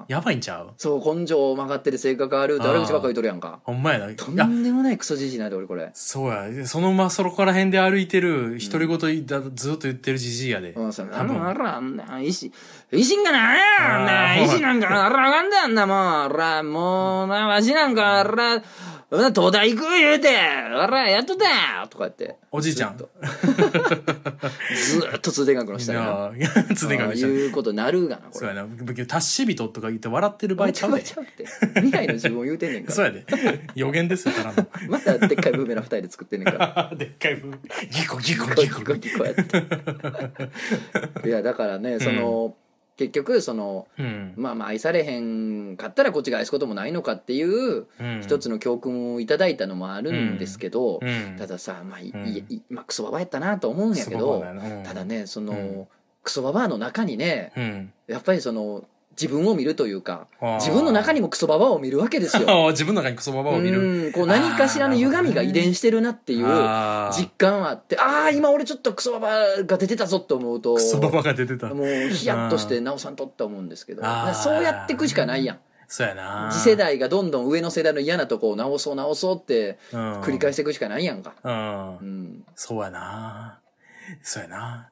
[0.07, 0.71] うんやばいんちゃう？
[0.77, 4.09] そう根性曲がってる性格悪いって悪口ばっかり言うとるやんかほんまやな。
[4.11, 6.67] いとや、んでもないクソじじいなんで俺これそうや。
[6.67, 10.71] そのま、そこら辺で歩いてる、独り言だずっと言ってるじじいやで。
[10.71, 12.51] うん、そんな多分あら、あんな、維新、
[12.91, 13.39] 維新がな
[13.79, 18.61] あんな、あー維新なんか、あら、あかんで、あんなもん、あら、もう、な、わしなんか、あら、
[19.15, 19.89] うん東大行く？
[19.89, 22.37] 言うて、あら、やっとったよとか言って。
[22.51, 22.97] おじいちゃん。
[22.97, 23.09] ずっと
[24.75, 26.31] ずーっと通天閣の下にな。
[26.35, 28.39] いや常 ああにしたいうことなるがな、これ。
[28.39, 28.65] そうやな。
[28.65, 31.01] 僕、達し人とか言って笑ってる場合ちゃうで。
[31.03, 31.45] ちゃうって。
[31.75, 32.95] 未来の自分を言うてんねんから。
[32.95, 33.25] そうやで。
[33.75, 34.67] 予言ですよ、ただの。
[34.89, 36.95] またでっかいブーメラン二人で作ってんねんから。
[36.95, 37.59] でっかい分。
[37.89, 38.83] ギコギコギギコ。
[38.83, 41.29] コギコやって。
[41.29, 42.55] いや、だからね、その、
[42.97, 44.33] 結局、その、うん。
[44.37, 48.21] まあまあ愛されへんかったらこっちが愛すこともないのかっていううん。
[48.21, 51.35] 一つの教訓をいただいたのもあるんですけど、うん。
[51.37, 52.27] たださまあい、うん。
[52.27, 54.43] いいまあ、クソババアやったなと思うんやけど
[54.83, 55.87] ただねその、うん
[56.23, 57.93] クソババアの中にねうん。
[58.07, 58.83] やっぱりその
[59.19, 60.27] 自分を見るというか
[60.59, 62.45] 自分の中にもクソババアを見るわけですよ。
[62.71, 64.05] 自分の中にクソババアを見る。
[64.05, 71.67] うんこう何かしらの歪みが遺伝してるなっていう実感はあってああ今俺ちょっとクソババアが出てたぞと思うとクソババアが出てた。
[71.67, 76.49] もうヒヤッとして直さんとって思うんですけどそうやっていくしかないやんそうやな。
[76.51, 82.03] 次世代がどんどん上の世代の嫌なとこを直そう直そうってうん繰り返していくしかないやんかうんう。
[82.03, 83.59] んそうやな。
[84.21, 84.89] そうやな。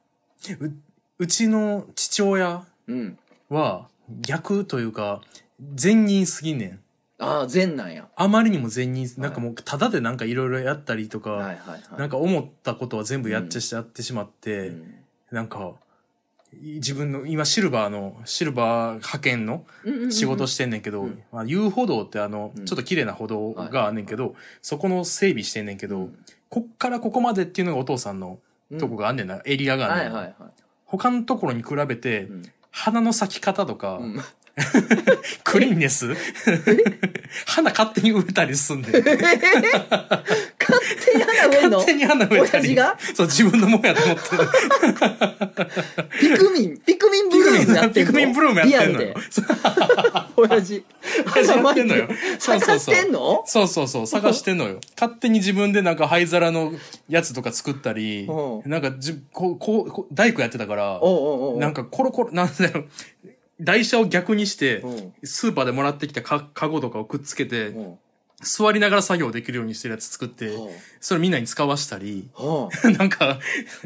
[0.59, 0.71] う、
[1.19, 3.17] うちの父親うん。
[4.09, 5.21] は、逆というか、
[5.75, 6.79] 善人すぎんねん。
[7.19, 8.07] ああ、善なんや。
[8.15, 11.81] あまりにも善人、なんかもう、ただでなんかいろいろやったりとか、はいはいはい。
[11.97, 14.95] なんか思ったことは全部やっちゃしちゃってしまって、うん。
[15.31, 15.73] なんか、
[16.61, 19.65] 自分の、今シルバーの、シルバー派遣の
[20.09, 21.23] 仕事してんねんけど、うん。
[21.31, 22.65] まあ、遊歩道ってあの、うん。
[22.65, 26.17] ちょっと綺麗な歩道があんねんけど、そこの整備してんねんけど、うん。
[26.49, 28.39] こっからここまでっていうのがお父さんの
[28.79, 30.51] とこがあんねんな、エリアがあんねん、はいはいはい。
[30.85, 32.43] 他のところに比べて、うん
[32.75, 34.21] 花の咲き方とか、うん。
[35.43, 36.15] クリーンネス？
[37.47, 38.91] 花勝手に植えたりすんねん。
[40.69, 41.77] 勝手に花植えんの？
[41.77, 42.75] 勝手に花植えたり。
[42.75, 42.97] 親父が？
[43.13, 44.49] そう、自分のもんやと思ってる。
[46.19, 48.11] ピクミン、ピクミンブルームやってんの？
[48.11, 49.13] ピクミンブルームやってんのよ。
[50.37, 50.83] 親父。
[51.35, 52.07] 親父やってんのよ。
[52.39, 52.95] そうそうそう。
[52.95, 53.43] 探してんの？
[53.45, 54.79] そうそうそう、探してんのよ。
[54.99, 56.73] 勝手に自分でなんか灰皿の
[57.09, 58.69] やつとか作ったりう、ん。
[58.69, 61.01] なんかじ、こう、こう大工やってたから、
[61.57, 62.85] なんかコロコロ、なんだよ、
[63.61, 67.99] 台車を逆にしてうん、スーパーでもらってきたかカゴとかをくっつけて、うん
[68.43, 73.39] 座りながら作業できるようにしてるやつ作ってうん、それみんなに使わしたり、はあ なんか、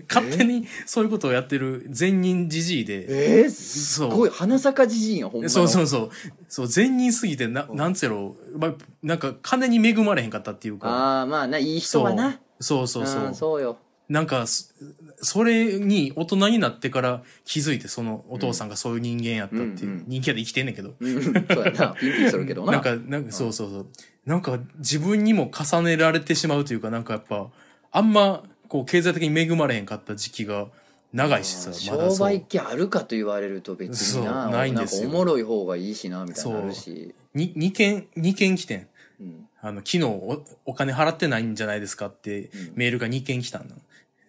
[0.08, 3.06] 勝手にそういうことをやってる善人じじいで、
[3.42, 3.46] え？
[3.46, 5.50] ー、すごい花坂じじいやほんまの。
[5.50, 6.10] そうそうそう。
[6.48, 10.90] そう、善人すぎて、な、なんつやろう、まあ、なんか金に恵まれへんかったっていうか。
[10.90, 12.40] ああまあないい人はな。
[12.60, 12.88] そう。
[12.88, 13.30] そうそう。
[13.30, 13.78] んそうよ
[14.10, 14.74] なんか、そ
[15.20, 20.94] それに大人になってから気づいて、そのお父さんがそういう人間やったっていう、うんうん人間で生きてんねんけど。
[21.00, 21.34] うんそう
[21.66, 23.88] やなピンピンするけどななんか、なんか、そうそうそう。
[24.26, 27.50] なんか自分にも重ねられてしまうというか、なんかやっぱ、
[27.92, 30.68] あんま、こう、経済的に恵まれへんかった時期が
[31.14, 32.24] 長いしさ、まだ商。
[32.24, 38.88] 売機あるかと言われると別になそうないんですよなんかおもろい方がいいしなみたいになるしに、二件、二件来てん。
[39.22, 43.76] うんあの、昨日おお金払ってないんじゃないですかってうんメールが2件来たんだ。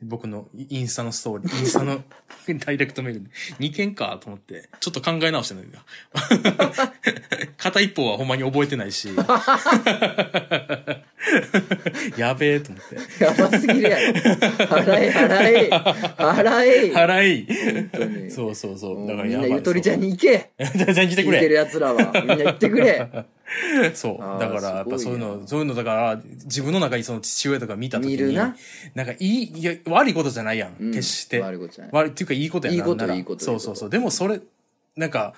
[0.02, 2.02] 僕のインスタのストーリー、インスタの
[2.64, 5.80] ダイレクトメールで2件かと思って、ちょっと考え直してんだ
[6.40, 6.92] けど。
[7.58, 9.08] 片一方はほんまに覚えてないし。
[12.16, 13.24] やべえと思って。
[13.24, 15.70] やばすぎるやろ払え払え
[16.16, 19.06] 払え払い本当にそうそうそう。
[19.06, 19.50] だだからやばい。
[19.50, 20.92] なゆとりちゃんに行けそう。
[20.92, 21.54] じゃあ来てく聞いてるれ。
[21.56, 23.08] 奴らはみんな行ってくれ
[23.94, 24.40] そう。
[24.40, 28.56] だから、やっぱそういうの、そういうのだから、自分の中にその父親とか見たときに、見るな
[28.94, 30.76] なんかいい、いや、悪いことじゃないやん。
[30.78, 31.40] うん決して。
[31.40, 33.90] 悪いことじゃない悪いっていうかいいことやないいこといいことそうそうそう。
[33.90, 34.40] でもそれ、
[34.96, 35.34] なんか、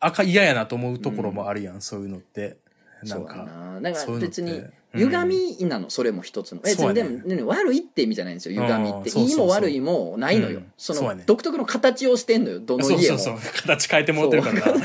[0.00, 2.56] 赤嫌やなと思うところもあるやん、そういうのって。
[3.04, 3.46] なんか。
[3.94, 5.26] そういうのって別にうん歪
[5.58, 6.60] みなのそれも一つの。
[6.60, 7.10] 別そうやね。
[7.10, 8.98] にでもね悪いって意味じゃないんですよ歪みって。
[8.98, 9.28] うんそうそうそう。
[9.28, 10.58] いいも悪いもないのよ。
[10.58, 10.66] うん。
[10.76, 11.20] そそうやね。
[11.20, 13.18] の独特の形をしてんのよどのそう家も。
[13.18, 13.52] そうそう。
[13.62, 14.62] 形変えてもらってるからな。
[14.62, 14.76] 変え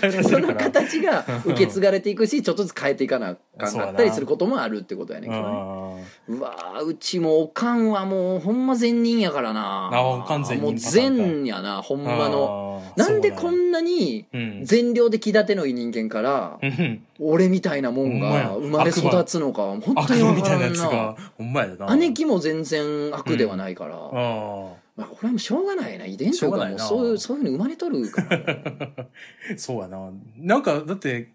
[0.00, 0.58] られてそのるから。
[0.70, 5.48] 形が受け継がれていくしちょっとずつ変えていかなあかんかったりすることもあるってことやねんけどね。
[5.48, 5.94] あ
[6.28, 9.90] うわーうちもおかんはもうほんま善人やからな。
[9.92, 12.82] あおかん善人もう善やなほんーまの。
[12.86, 14.60] あーなんでこんなにうん。
[14.64, 21.96] 善良で気立てのいい人間からうん俺みたいなもんが生まれ育つのか本当悪に分みたいなやつが、ほんまやな。
[21.96, 23.98] 姉貴も全然悪ではないから、あ
[24.96, 26.06] まあ、これはもうしょうがないな。
[26.06, 28.40] 遺伝子がもそういうそういうふうに生まれとるから。
[28.98, 29.06] あ。
[29.56, 30.10] そうやな。
[30.36, 31.32] なんか、だって、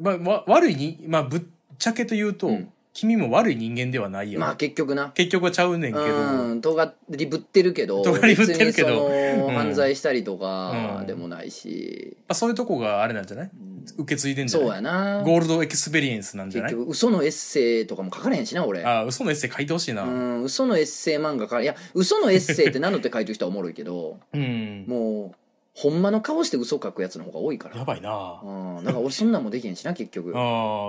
[0.00, 1.42] まあ、わ悪いに、まあ、ぶっ
[1.78, 4.40] ちゃけと言うと、うん君も悪い人間ではないやん。
[4.40, 5.10] まあ結局な。
[5.14, 9.10] 結局はちゃうねんけど、うん尖りぶってるけど尖りぶってるけど。
[9.50, 11.06] 犯罪したりとかうん。
[11.06, 13.50] でもないし、まあ、そういうとこがあれなんじゃない？
[13.98, 15.22] 受け継いでんじゃそうないやな。
[15.22, 16.70] ゴールドエクスペリエンスなんじゃない？
[16.72, 18.82] 結局嘘のエッセイとかも書かれへんしな俺。
[18.84, 20.02] ああ、嘘のエッセイ書いてほしいな。
[20.04, 20.40] ううん。
[20.40, 21.56] ん嘘のエッセイ漫画か。
[21.56, 25.36] らいや嘘のエッセイって名乗って書いてる人はおもろいけどもう
[25.74, 27.76] ほんまの顔して嘘書くやつの方が多いから。
[27.76, 28.40] やばいな。
[28.42, 30.32] うんだから俺そんなんもできへんしな結局。
[30.36, 30.40] あ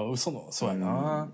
[0.08, 1.22] あ、嘘の、そうやな。
[1.24, 1.34] うん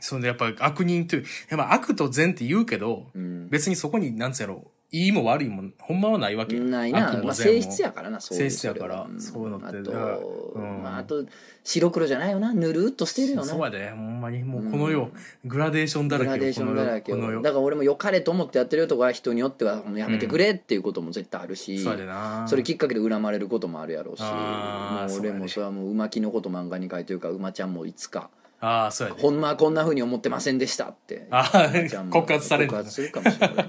[0.00, 3.48] そんでやっぱ悪人という、やっぱ悪と善って言うけど、うん。
[3.48, 6.58] 別にそこに、なんつうやろ、いいも悪いも、ほんまはないわけ。
[6.58, 9.66] ないな、まあ、性質やからなそういう性質やからそういうのって。
[9.66, 11.24] あと、うんまあ、あと
[11.62, 12.52] 白黒じゃないよな。
[12.52, 13.44] ぬるっとしてるよな。
[13.44, 15.10] そうやで、ほんまに、もうこの世、
[15.44, 22.46] グラデーションだらけよグラデーションだらけだから俺も良かれと思ってやってるとか人によってはやめてくれっていうことも絶対あるし、そうやでな。
[22.48, 24.22] それきっかけで恨まれることもあるやろうし。
[24.22, 28.28] もう俺もそれはもう馬木のこと漫画に書いてるから馬ちゃんもいつか
[28.62, 29.20] ああ、そうやで。
[29.22, 32.82] ほんまはこんなふうに思ってませんでしたってあ馬ちゃんもあ、告発される告。
[32.82, 33.66] 発するかもしれない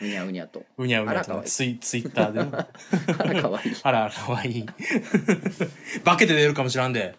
[0.00, 2.68] うにゃうにゃとうにゃうにゃとあらかわいいツイツイッターでな。
[3.18, 4.66] あらかわいいあら、かわいい。
[6.04, 7.16] 化けて出るかもしらんで。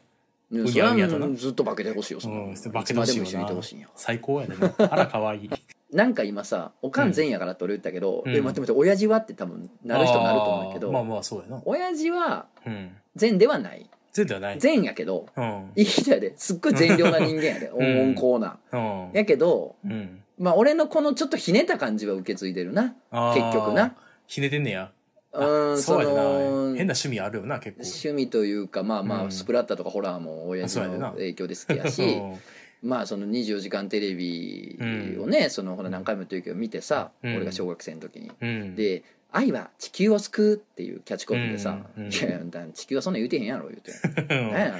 [0.51, 3.87] うにゃうにゃとずっと化けてほしいよそんなうんの、化けてほしいよいつまでも一緒にいてなほしいんや。
[3.95, 4.73] 最高やでな。
[4.77, 5.49] あら、かわいい。
[5.93, 11.61] なんか今さおかん善やからって俺言ったけど、うんで待って待って親父はって多分なる人なると思うけど、あーまあまあ、そうやな。
[11.65, 12.95] 親父はうん。
[13.15, 14.59] 善ではない全ではない。
[14.59, 15.71] 善やけどうん。
[15.75, 16.33] いい人やで。
[16.37, 17.67] すっごい善良な人間やで。
[17.75, 18.15] うん。
[18.17, 19.09] 温厚な、うん。
[19.13, 20.21] やけどうん。
[20.37, 22.95] まあ俺のこのちょっとひねった感じは受け継いでるな。
[23.11, 23.35] あー。
[23.35, 23.95] 結局な。
[24.27, 24.91] ひねてんねや。
[25.31, 26.13] うんそうやな。
[26.13, 27.83] 変な趣味あるよな結構。
[27.83, 29.31] 趣味というかまあまあ、うん。
[29.31, 31.07] スプラッターとかホラーも親父そうやでな。
[31.07, 32.21] の影響で好きやし
[32.81, 34.77] まあその24時間テレビ
[35.19, 37.35] をね、そのほら何回も言ってるけど見てさ、うん。
[37.35, 38.75] 俺が小学生の時に、うん。
[38.75, 43.91] で「愛は地球を救う」っていうキャッチコピーでさ「うんうんいやだ地球はそんな言うてへんやろ」言うて
[44.33, 44.73] うん「ね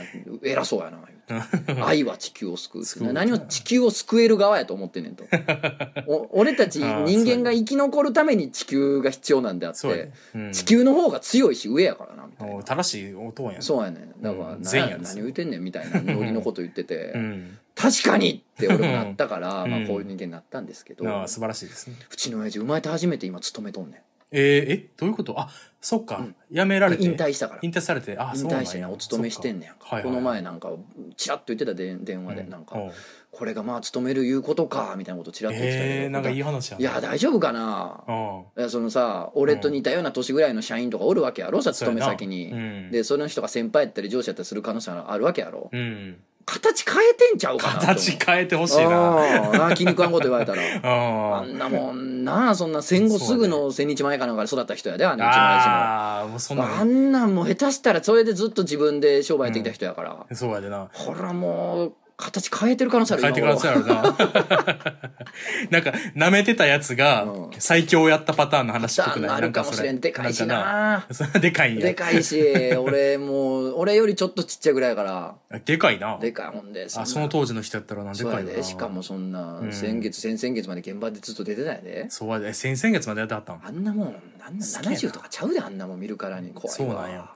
[0.44, 3.14] え偉そうやな」言うて 「愛は地球を救う」って。
[3.14, 5.24] 何を地球を救える側やと思ってんねんと。
[6.08, 9.80] お俺たち人間が生き残るために地球が必要なんであって。
[9.80, 10.52] そうん。
[10.52, 12.56] 地球の方が強いし上やからなみたいな。
[12.56, 14.22] お正しい音やんそうやねん。
[14.22, 14.62] だから、うん。
[14.62, 17.58] 何を言ってんねんみたいなノリのこと言ってて、うん。
[17.76, 19.72] 確かにって俺もなったから、うん。
[19.72, 21.96] まあこういう人間になったんですけど、ああ素晴らしいですね。
[22.12, 24.02] うちの親父生まれて初めて今勤めとんね
[24.32, 24.90] えー、え？
[24.98, 25.40] どういうこと？
[25.40, 25.50] あ
[25.82, 26.36] そっか、うん。
[26.52, 27.04] 辞められて。
[27.04, 27.60] ん引退したから。
[27.64, 28.18] 引退されて。
[28.18, 28.64] あ引そうなんや。
[28.64, 29.74] 退してねお勤めしてんねや。
[29.74, 30.12] んか、はいはい。
[30.12, 30.72] この前なんか
[31.16, 32.50] チラッと言ってたで電話で、うん。
[32.50, 32.92] なんか、うん。
[33.32, 38.04] これがまあ勤めるいうことかみたいなことチラッと言ってたけど、えー、なんかいい話やいや大丈夫かな？
[38.08, 38.62] うん。
[38.62, 42.02] いやそのさ俺と似たような年ぐらいの社員とかおるわけやろさそうやな。
[42.02, 42.56] 勤め先に、う
[42.90, 42.92] ん。
[42.92, 46.18] でその人が先輩やったり上司やったりする可能性あるわけやろ、うん
[46.50, 49.68] 形変えてんちゃうかな形変えてほしいな。
[49.68, 50.62] あ気に食わんこと言われたら。
[50.84, 60.88] ああんなもんなあそんな戦後すぐの千日前かなんかで育った人やであの一枚ああもうそんなあんなんもう下手したらそれでずっと自分で商売やってきた人やから、そうやでな。
[60.92, 64.02] ほらもう形変えてる可能性ある変えてくださいやろな。
[65.72, 67.50] なんか舐めてたやつがうん。
[67.60, 69.32] 最強やったパターンの話っぽくない？
[69.32, 70.02] あるかもしれん。
[70.02, 71.08] でかいしな。
[71.42, 71.82] でかいんや。
[71.86, 72.42] でかいし
[72.78, 75.04] 俺もう俺よりちょっとちっちゃいぐらいやか
[75.52, 75.60] ら。
[75.62, 76.18] でかいな。
[76.20, 77.02] でかいほんでんな。
[77.02, 78.52] あその当時の人やったらなでそうかいよな。
[78.52, 79.72] やでしかもそんなうん。
[79.72, 82.06] 先月先々月まで現場でずっと出てたんやで。
[82.10, 84.98] そうやで先々月までやってはったんあんなもんあんな好きやな。
[84.98, 87.30] 70とかちゃうであんなもん見るからに怖いわそうなんや。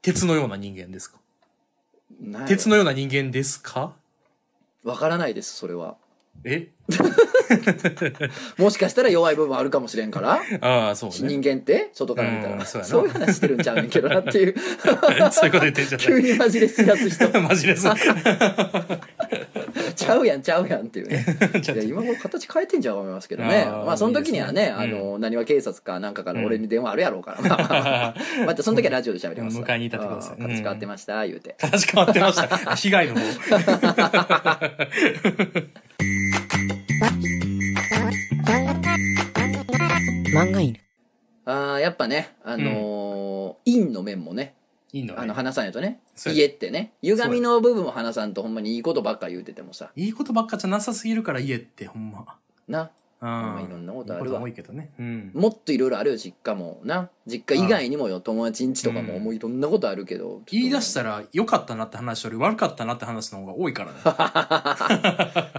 [0.00, 1.18] 鉄のような人間ですか？
[2.46, 3.92] 鉄のような人間ですか？
[4.84, 5.96] わからないですそれは。
[6.44, 6.68] え？
[8.58, 10.40] もしかしたら弱い部分あるかもしれんから。
[10.60, 11.16] ああそうね。
[11.28, 11.90] 人間って？
[11.92, 12.90] 外から見たら、うんそうやな。
[12.90, 14.54] そういう話してるんちゃうねんけどなっていう。
[15.30, 17.40] そういうこと言ってんじゃ 急にマジレス出す人。
[17.42, 17.86] マジです
[19.96, 21.24] ちゃうやんちゃうやんっていうね。
[21.62, 23.66] いや今頃形変えてんじゃん思いますけどね。
[23.66, 24.84] まあその時にはねいいですね。
[24.84, 28.14] あのなにわ警察かなんかから俺に電話あるやろうから、 まあ
[28.46, 29.58] またその時はラジオで喋ります。
[29.58, 31.54] わ迎えに行ったってことです形変わってました言うて。
[31.58, 32.74] 形変わってました。
[32.76, 33.20] 被害の方。
[40.32, 40.78] 漫画犬
[41.44, 44.54] あーやっぱねあのー陰の面もね
[44.92, 45.20] いいのね。
[45.22, 46.00] あの話さんやとね。
[46.14, 46.92] そうや家ってね。
[47.02, 49.90] 歪みの部分を話さんとほんまにいいことばっか言うててもさ。
[49.96, 52.36] いいことばっかじゃなさすぎるから家ってほんま。
[52.68, 52.90] な。
[53.22, 53.28] うん。
[53.28, 54.40] まあいろんなことあるわ。
[54.42, 54.90] 多いけどね。
[54.98, 55.30] うん。
[55.32, 57.08] もっといろいろあるよ実家もな。
[57.26, 60.42] 実家以外にもよ友達ん家とかもうんもういろんなことあるけど。
[60.50, 63.98] 言い出したら良かったなって話より悪かったなって話の方が多いからね。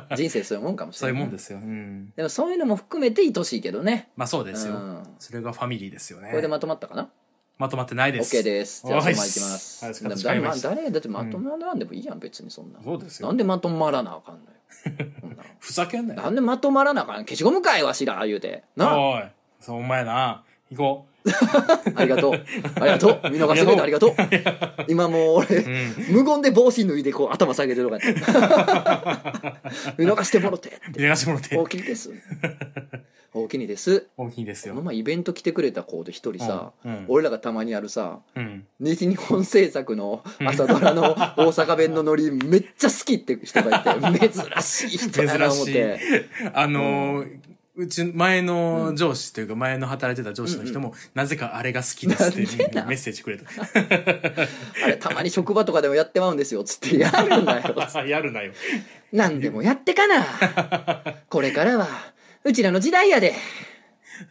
[0.16, 1.58] 人生そういうもんかもしそうれないいうもんですよ。
[1.58, 2.14] うん。
[2.16, 4.10] でもそういうのも含めて愛しいけどね。
[4.16, 4.76] まあそうですよ。
[4.76, 5.04] うん。
[5.18, 6.30] それがファミリーですよね。
[6.30, 7.10] これでまとまったかな？
[7.58, 8.36] まとまってないです。
[8.36, 8.86] OK です。
[8.86, 9.86] じゃあそのままいきまはいす。
[9.86, 10.70] はいでも形変えました。
[10.70, 12.80] 誰だってまとまらんでもいいやん別にそんな。
[12.84, 13.28] そうですよ。
[13.28, 14.48] なんでまとまらなあかんのよ。
[15.22, 16.22] そんなふざけんなよ。
[16.22, 18.64] なんでまとまらなあかん消しゴムかいわしら言うて。
[18.76, 18.90] な。
[18.90, 19.24] あおい。
[19.60, 20.44] そうお前な。
[20.72, 21.06] 行こ
[21.96, 22.34] ありがとう。
[22.34, 23.30] ありがとう。
[23.32, 24.14] 見逃してくれてありがとう。
[24.88, 25.94] 今もう俺、ううん。
[26.10, 28.14] 無言で帽子脱いでこう頭下げてるのかって。
[29.98, 31.16] 見逃してもろてって。
[31.16, 31.58] してもらって。
[31.58, 32.12] 大きに です。
[33.34, 34.08] 大きにです。
[34.16, 34.76] 大きいですよ。
[34.76, 36.92] この前イベント来てくれた子で一人さ、うん。
[36.92, 37.06] うん。
[37.08, 38.66] 俺らがたまにやるさうん。
[38.80, 43.78] 西日本制作の朝ドラの 大阪弁のノリめっちゃ好きって人が
[44.12, 46.00] いて珍しい人やな思っ珍て
[46.54, 47.40] あのー
[47.76, 53.46] うち前の上司というか前の働いてた上司の人も、なぜかあれが好きですってメッセージくれた。
[54.86, 57.00] あれたまに職場とかでもやってまうんですよつって。
[57.00, 58.54] やるんだよやるなよ。
[59.12, 60.24] 何 でもやってかな。
[61.30, 61.88] これからは
[62.44, 63.34] うちらの時代やで。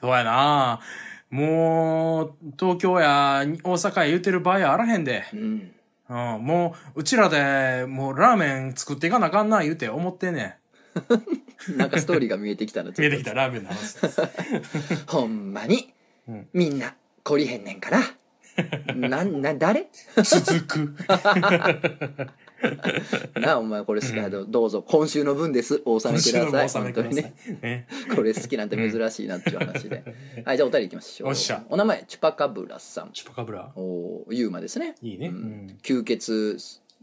[0.00, 0.81] そうやな。
[1.28, 5.24] もう、東京や大阪や言うてる場合あらへんで。
[5.33, 5.72] うん。
[6.09, 10.59] うん、もう、うちらで、もうラーメン作っていかなあかんな言うて思ってんね
[11.77, 12.94] なんかストーリーが見えてきたらん。
[12.96, 14.20] 見えてきたラーメンの話です。
[15.07, 15.92] ほんまに、
[16.29, 16.48] うん。
[16.53, 16.94] みんな
[17.25, 18.00] 懲りへんねんから。
[18.94, 19.87] なんな誰？
[20.17, 20.94] 続く。
[23.40, 25.83] なあお前これ好きなどどうぞ今週の分です。
[25.85, 26.42] お納めください。
[26.42, 27.23] 今週の本当にもお納めください。
[27.23, 27.35] ね。
[27.63, 27.87] ね。
[28.15, 30.04] これ好きなんて珍しいなっていう話で、
[30.44, 31.31] はいじゃあお便りいきましょう。
[31.31, 31.65] おっしゃ。
[31.71, 33.10] お名前チュパカブラさん。
[33.13, 33.73] チュパカブラ。
[33.75, 34.94] おユーマですね。
[35.02, 35.29] いいね。
[35.29, 35.77] ううんん。
[35.83, 36.58] 吸血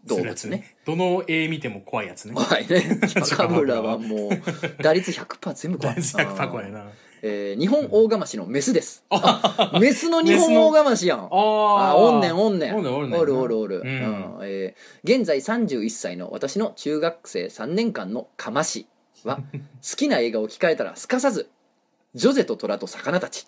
[0.05, 0.75] 動物ね。
[0.85, 2.33] どの絵見ても怖いやつね。
[2.33, 2.99] 怖いね。
[3.07, 6.85] チュパカブラはもう打率100%全部怖い大100パ怖いな。
[7.21, 9.03] えー日本大釜しのメスです。
[9.09, 11.19] あ メスの日本大釜しやん。
[11.19, 12.75] ああおんねんおんねん。
[12.75, 12.81] お
[13.25, 13.87] るおるおる、うん。
[13.87, 14.37] うん。
[14.43, 18.87] えー現在31歳の私の中学生3年間のかまし
[19.25, 19.37] は
[19.87, 21.49] 好きな映画を聞かれたらすかさず
[22.15, 23.45] 「ジョゼと虎と魚たち」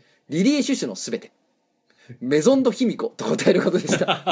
[0.30, 1.30] 「リリー・シュシュのすべて」
[2.20, 4.24] メゾンド卑弥呼と答えることでした。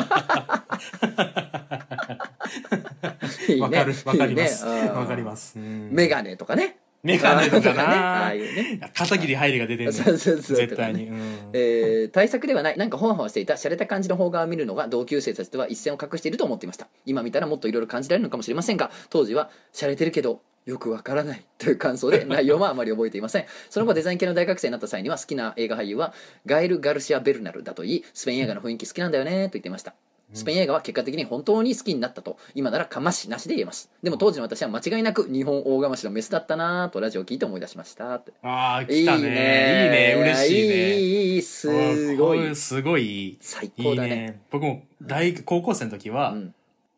[3.48, 4.66] いいねわかる、わかりまいす。
[4.66, 5.58] いねうんわかります。
[5.58, 6.78] うんメガネとかね。
[7.02, 8.90] メガネとかねあなあいうね。
[8.94, 11.08] 片桐入りが出てんねそうそうそう絶対に。
[11.08, 23.46] うんえー対策ではないなんかほわほわしていた洒落た感じの方側を見るのが同級生たちとは一線を画していると思っていました今見たらもっといろいろ感じられるのかもしれませんが当時は洒落てるけどよくわからないという感想で内容はあまり覚えていません。
[23.68, 26.14] その後デザイン系の大学生になった際には好きな映画俳優は
[26.46, 29.94] ガエル・ガルシア・ベルナルだと言いスペイン映画の雰囲気好きなんだよねと言っていました。
[30.34, 33.90] スペイン映画は結果的に本当に好きになったと今ならかましなしで言えます。
[34.02, 38.14] でも当時の私は間違いなく日本大釜しのメスだったなぁとラジオを聞いて思い出しました。
[38.14, 39.18] ああ、いい来たね。
[39.18, 40.14] いいね。
[40.18, 40.98] 嬉しいね。
[40.98, 41.42] いいいいいい。
[41.42, 42.46] すごい。
[42.46, 43.26] うんすごい。
[43.26, 43.38] いい。
[43.40, 44.08] 最いい高だね。
[44.08, 44.40] ね。
[44.50, 46.54] 僕も大高校生の時は、うん。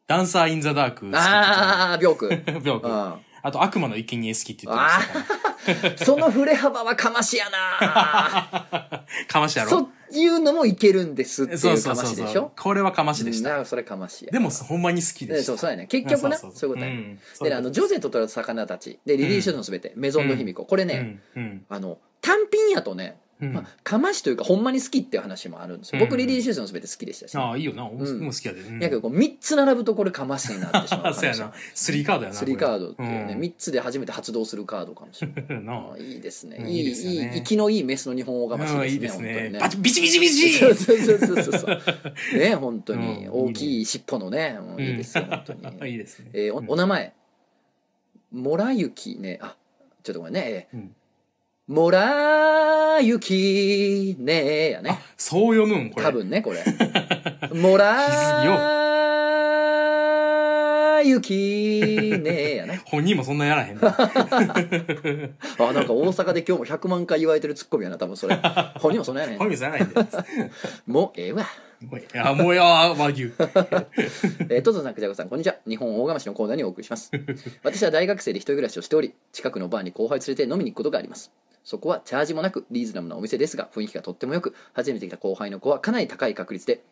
[0.06, 2.28] ダンサー・イン・ザ・ダークああ、ビョーク。
[2.28, 3.14] ビョークうん
[3.46, 5.98] あと、悪魔の生贄好きって言ってましたから。
[6.04, 9.70] その振れ幅はかましやな かましやろ？
[9.70, 13.64] そういうのもいけるんですっていそううかそうそうそうましでしょこれはかましでした。
[13.66, 14.30] それかましや。
[14.32, 15.34] でも、ほんまに好きでした。
[15.36, 15.86] でそうそうやね。
[15.86, 16.92] 結局な、そういうことやね。
[16.92, 20.64] んでね、あの、ジョゼと取られた魚たち、で、リリー・シュのすべて、メゾンド・ヒミコ。
[20.64, 26.00] これね、うんうんあの、単品やとね、うんまあ、かましというか、ほんまに好きっていう話もあるんですよ。
[26.00, 27.36] 僕、うんリリー・シュートのすべて好きでしたし。
[27.36, 27.88] ああ、いいよな。
[27.90, 28.60] 僕うんも好きやで。
[28.60, 31.52] うんやけど、こう3つ並ぶとこれかましになってしまう そうやな。
[31.74, 32.34] スリーカードやな。
[32.34, 35.64] スリーカードっていうね、うん3つで初めて発動するカードかもしれない。
[35.64, 36.56] な ああいいですね。
[36.60, 38.80] うんいい、いいいいですよね生きのいいメスの日本大釜しですね。
[38.80, 39.58] うんいいです本当にね。
[39.60, 41.66] バチビチビチビチそうそうそうそうそ
[42.34, 42.38] う。
[42.38, 45.92] ね、 本当にうん大きい尻尾のね、うんいいですよ、本当に。
[45.92, 46.30] いいですね。
[46.32, 47.12] えーおお名前、
[48.32, 49.56] もらゆきね、あ、
[50.02, 50.96] ちょっとごめんね、えーうん
[51.66, 55.90] もらゆきねやねあ。、そう読むん？
[55.90, 56.04] これ。
[56.06, 56.62] 多分ね、これ。
[57.58, 57.96] もら
[61.02, 62.82] ゆきねやね。
[62.86, 63.80] 本人もそんなやらへんね。
[63.82, 68.36] あ、なんか大阪で今日も100万回言われてるツッコミやな、多分それ。
[68.78, 69.50] 本人もそんなやねん本。
[69.50, 69.94] 人もやらへんで。
[70.86, 71.46] もうええわ。
[71.80, 73.22] もういや、もうや、和牛。
[73.22, 75.56] えー、トトさん、クジャコさん、こんにちは。
[75.66, 77.10] 日本大釜市のコーナーにお送りします。
[77.62, 81.30] 私は大学生で一人暮らしをしており、近くのバーに後輩連れて飲みに行くことがあります。
[81.64, 86.84] そこはチャージもなくリーズナブルなお店ですが、雰囲気がとってもよく、初めて来た後輩の子はかなり高い確率で、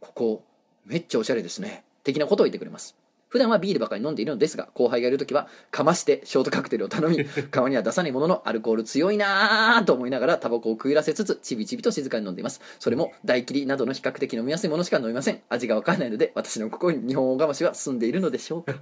[0.00, 0.44] ここ、
[0.84, 1.84] めっちゃおしゃれですね。
[2.02, 2.96] 的なことを言ってくれます。
[3.28, 12.60] 普段はビールばかり飲んでいるのですが、後輩がいるときは、かましてショートカクテルを頼み、 顔には出さないもののアルコール強いなぁと思いながら、タバコを食いらせつつ、ちびちびと静かに飲んでいます。
[12.78, 15.40] それも、大切りなどの比較的飲みやすいものしか飲みません。
[15.48, 18.74] 味がわからないので、私の心に日本大釜しは住んでいるのでしょうか。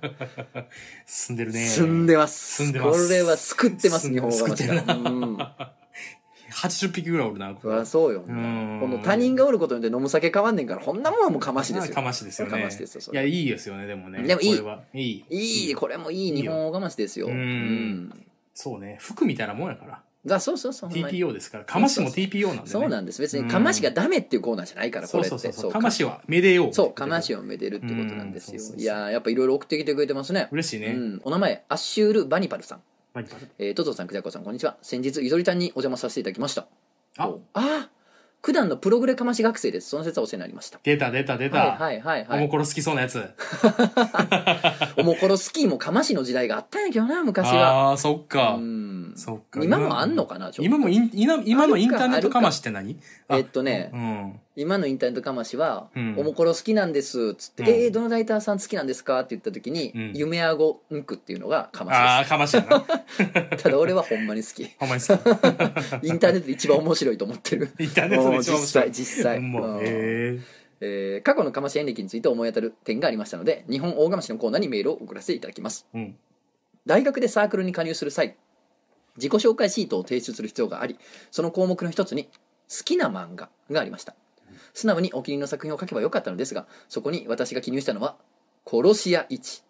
[1.07, 1.67] 住んでるね。
[1.67, 2.57] 住んでます。
[2.65, 4.75] 住んでますこれは救ってます、日本大釜しが。
[4.75, 5.39] 救ってるなうん。
[6.57, 7.55] 80匹ぐらいおるな。
[7.61, 8.23] そりゃそうよ。
[8.27, 11.95] こんの他人がおることによって飲む酒変わんねんから、こんなもんはもうかましですよ。
[11.95, 12.53] かましですよね。
[12.53, 14.23] かましですよいや、いいですよね、でもね。
[14.23, 15.25] でもいいこれはいい。
[15.29, 17.27] いい、これもいい日本大釜しですよ。
[17.27, 18.27] うんうん。
[18.55, 18.97] そうね。
[19.01, 20.03] 服みたいなもんやから。
[20.25, 20.91] が、そうそうそう。
[20.91, 21.65] TPO ですから。
[21.65, 22.69] かましも TPO なんでね。
[22.69, 23.21] そうなんです。
[23.21, 25.39] 別にかましがダメっていうコーナーじゃないから、こそうれって。
[25.39, 25.73] そうそうそう。
[25.73, 26.73] かましはめでよう。
[26.73, 30.49] そう、かましをめでるってことなんですよいやーやっぱいろいろ送ってきてくれてますね。
[30.51, 30.93] 嬉しいうね。
[30.95, 31.21] ん。
[31.23, 32.81] お名前、アッシュール・バニパルさん。
[33.17, 34.77] バニパルえー、トトさん、クジャコさん、こんにちは。
[34.83, 36.67] 先日、ゆとりちゃんにお邪魔させていただきました。
[37.17, 37.89] あおあー
[38.43, 39.89] 九段のプログレかまし学生です。
[39.89, 40.79] その説はお世話になりました。
[40.83, 41.59] 出た出た出た。
[41.59, 42.39] はいはいはいはい。
[42.41, 43.25] おもころ好きそうなやつ。
[44.99, 47.89] おもころスキーもかましの時代があったんやけどな、昔は。
[47.89, 48.61] ああ、そっかう。
[48.61, 49.15] ん。
[49.17, 49.65] そっか。
[49.65, 53.01] 今もあんのかな、ちょっと今もイン今今のインターネットかまししって何？
[53.31, 54.41] えっとねうん。
[54.57, 62.79] 今のインターネットかましは、うんおもころ好きなんですっつって、うんえー、どのライターさん好きなんですかって言った時に、うん夢あごんくっていうのがかまああ、しかましやな。
[62.79, 63.63] です。
[63.63, 64.65] ただ俺はほんまに好き。
[64.79, 65.21] ほんまに好き。
[66.09, 67.69] インターネットで一番面白いと思ってる。
[67.79, 69.41] インターネットで一番面白い実際、実際。
[69.41, 70.41] もうんう、え
[70.81, 75.87] えー過去のかまし演歴について思い当たる点がありましたので、日本大釜しのコーナーにメールを送らせていただきます。
[75.95, 76.17] えうん。
[76.87, 78.37] 大学でサークルに加入する際
[79.17, 80.99] 自己紹介シートを提出する必要があり
[81.31, 84.15] その項目の一つに好きな漫画がありました
[84.77, 88.17] 素直にお気に入りの作品を書けばよかったのですがそこに私が記入したのは
[88.71, 89.63] 「殺し屋一」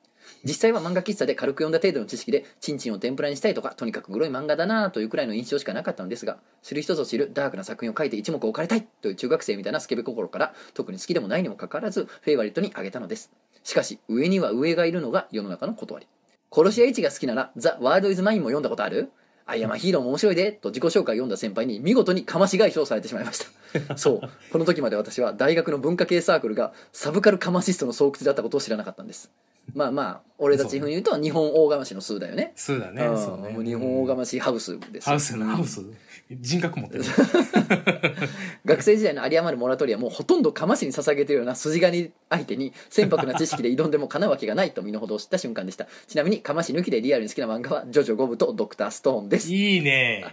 [0.43, 13.31] 実際は漫画喫茶で軽く読んだ程度の知識でチンチンを天ぷらにしたいとかとにかくグロい漫画だなというくらいの印象しかなかったのですが知る人ぞ知るダークな作品を書いて一目置かれたいという中学生みたいなスケベ心から特に好きでもないにもかかわらずフェイバリットにあげたのです。
[13.63, 16.09] しかし上には上がいるのが世の中の断り。
[16.53, 19.11] 殺し屋一が好きなら「ザ・ワールド・イズ・マイン」も読んだことある？
[19.47, 23.47] アイアマヒーローも面白いでと自己紹介を読んだ先輩に見事にかまし返しをされてしまいまし
[23.87, 24.21] た そう
[24.51, 29.31] この時まで私は大学の文化系サークルがサブカルカマシストの巣窟だったことを知らなかったんです
[29.75, 33.05] まあまあ俺たち風に言うと日本大釜しの数だよねそうだね。
[33.05, 33.65] うんそうね。
[33.65, 35.83] 日本大釜しハウスですよハウスハウス。
[36.31, 37.05] 人格持ってる。
[38.64, 45.87] 学生時代の有り余るモラトリアもうほとんどかましに捧げてるような筋金相手に船舶な知識で挑んでもかなうわけがないと身の程を知った瞬間でした。
[46.09, 49.53] ちなみにかまし抜きでリアルに好きな漫画はジョジョ5部とドクターストーンです。
[49.53, 50.24] いいね。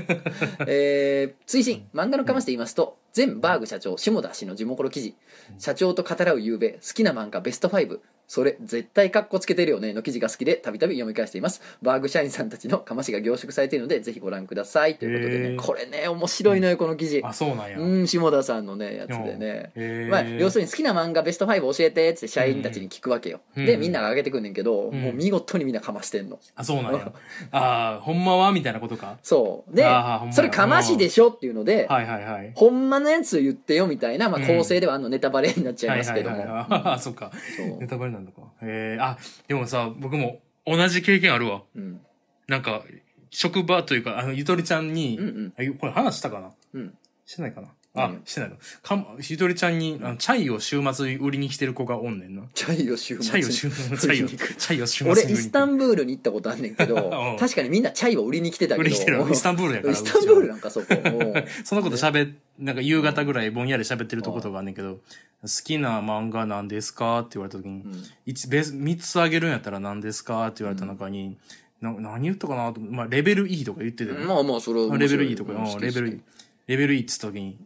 [0.66, 1.86] えー、追伸。
[1.94, 5.14] 漫画のかましで言いますと前バーグ社長下田氏の地元記事。
[5.58, 11.62] 社長と語らう夕べ好きな漫画ベスト5それ絶対カッコつけてるよねの記事が好きでたびたび読み返しています。
[11.82, 14.98] バーグ社員さんたちのかましが凝縮されているのでぜひご覧ください。
[14.98, 17.22] ということでねこれね面白いのよこの記事。
[17.24, 17.78] あ、そうなんや。
[17.78, 20.08] うん下田さんのねやつでね。
[20.10, 23.66] まあ、要するに好きな漫画ベスト5教えてって社員たちに聞くわけよ、うん。
[23.66, 25.00] でみんなが上げてくんねんけど、うん。
[25.00, 26.38] もう見事にみんなかましてんの。
[26.54, 27.12] あ、そうなんや。
[27.52, 29.18] ああ、ほんまはみたいなことか。
[29.22, 29.74] そう。
[29.74, 29.86] で
[30.32, 32.52] それかましでしょっていうので、はいはいはい。
[32.54, 34.46] ほんまのやつ言ってよみたいな、まあ、うん。
[34.46, 37.30] 構成ではあのネタバレになっちゃいますけども、あ、そっか。
[37.56, 37.78] そう。
[37.78, 38.42] ネタバレなんだか。
[38.62, 41.62] えー、あ、でもさ、僕も同じ経験あるわ。
[41.74, 42.00] うん。
[42.48, 42.84] なんか、
[43.30, 45.52] 職場というか、あの、ゆとりちゃんに、うんうん。
[45.56, 46.50] あこれ話したかな？
[46.74, 46.98] うん。
[47.26, 47.68] してないかな？
[47.94, 48.56] あ何、してないの？
[48.82, 52.42] かんゆとりちゃんに、あの、チャイを週末売りに来てる子がおんねんな。
[52.54, 55.12] チャイを週チャイを週、末にチャイを、チャイを週末に。
[55.20, 56.96] 売俺イスタンブールに行ったことあんねんけど
[57.32, 57.38] うん。
[57.38, 58.82] 確かにみんなチャイを売りに来てたけど。
[58.82, 59.24] 売りに来てる。
[59.30, 59.92] イスタンブールやから。
[59.92, 60.86] イスタンブールうなんかそこ
[61.64, 64.94] そのこと喋っ、なんか夕方ぐらいぼんやり喋ってるとことがあんねんけど、
[65.42, 67.20] 好きな漫画なんですか？
[67.20, 68.04] って言われた時に、うん。
[68.26, 70.46] 一ベス三つあげるんやったら何ですか？
[70.46, 71.36] って言われた中に、
[71.80, 72.72] な何言ったかな？
[72.72, 75.24] とまあ、レベル E とか言ってて、まあまあそれは面レ白い。
[75.24, 76.20] ベル E とか、レベル E。
[76.68, 77.58] レベル E って言った時に、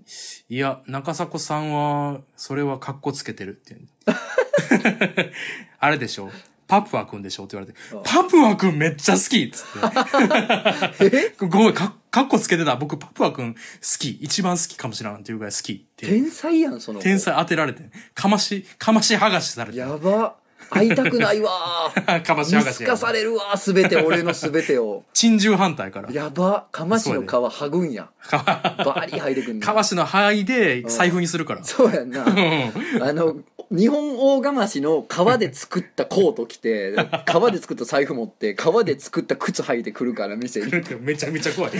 [0.48, 5.30] いや、中迫さんは、それは格好つけてるって言う
[5.80, 6.30] あれでしょ？
[6.68, 7.44] パプアくんでしょ？
[7.44, 11.44] って言われてうん、パプアくんめっちゃ好きっつって。
[11.46, 12.76] ごめん、か、かっこつけてた。
[12.76, 13.60] 僕、パプアくん好
[13.98, 14.10] き。
[14.10, 16.06] 一番好きかもしれんっていうぐらい好きって。
[16.06, 17.90] 天才やんその子天才当てられて。
[18.14, 19.78] かまし、かまし剥がしされて。
[19.78, 20.36] やば
[20.70, 21.92] 会いたくないわ。
[22.24, 23.54] かまし見透かされるわ。
[23.56, 25.04] 全て俺の全てを。
[25.12, 26.10] 珍獣反対から。
[26.10, 26.66] やば。
[26.72, 28.08] かましの皮剥ぐんや。
[28.30, 29.60] バリ剥いでくんねん。
[29.60, 31.64] かましの範囲で財布にするから。
[31.64, 32.24] そうやんな。
[32.24, 33.02] うん。
[33.02, 33.36] あの
[33.70, 36.94] 日本大釜しの革で作ったコート着て
[37.24, 40.70] 革で作った財布持って革で作った靴履いてくるから店に。
[41.00, 41.72] めちゃめちゃ怖い。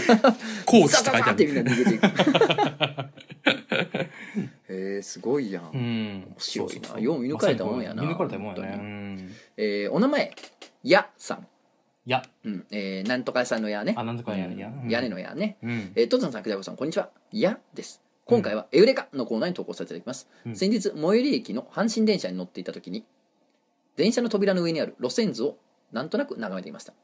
[0.65, 1.65] コーチって書いてあザザザってみんる。
[1.65, 2.03] な逃げていく
[4.73, 5.81] へえすごいやん、うん。
[5.81, 8.69] 面白いなよう見抜かれたもんやな見抜かれたもんやね。
[8.75, 9.31] うん。
[9.57, 10.35] えーお名前
[10.83, 11.47] やさん、
[12.07, 15.93] いや、うんえーなんとか屋さんのやねあなんとか屋やうんうん屋根のやねうん。
[15.95, 17.11] えー、トトンさん、くじゃこさん、こんにちは。
[17.31, 18.03] やです。
[18.25, 20.29] 今回はエウレカのコーナーに投稿させていただきます。
[20.47, 23.05] うん先日、最寄り駅の阪神電車に乗っていた時に、
[23.97, 25.57] 電車の扉の上にある路線図を
[25.93, 26.95] なんとなく眺めていました。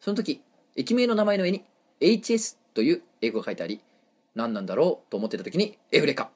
[0.00, 0.42] その時、
[0.76, 1.64] 駅名の名前の上に
[2.00, 3.80] HS という英語が書いてあり、
[4.34, 6.30] 何なんだろうと思っていた時に、エウレカ。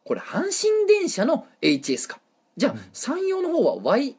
[0.00, 2.20] あ、これ阪神電車の HS か。
[2.56, 2.80] じゃあ、うん。
[2.92, 4.16] 山陽の方は Y、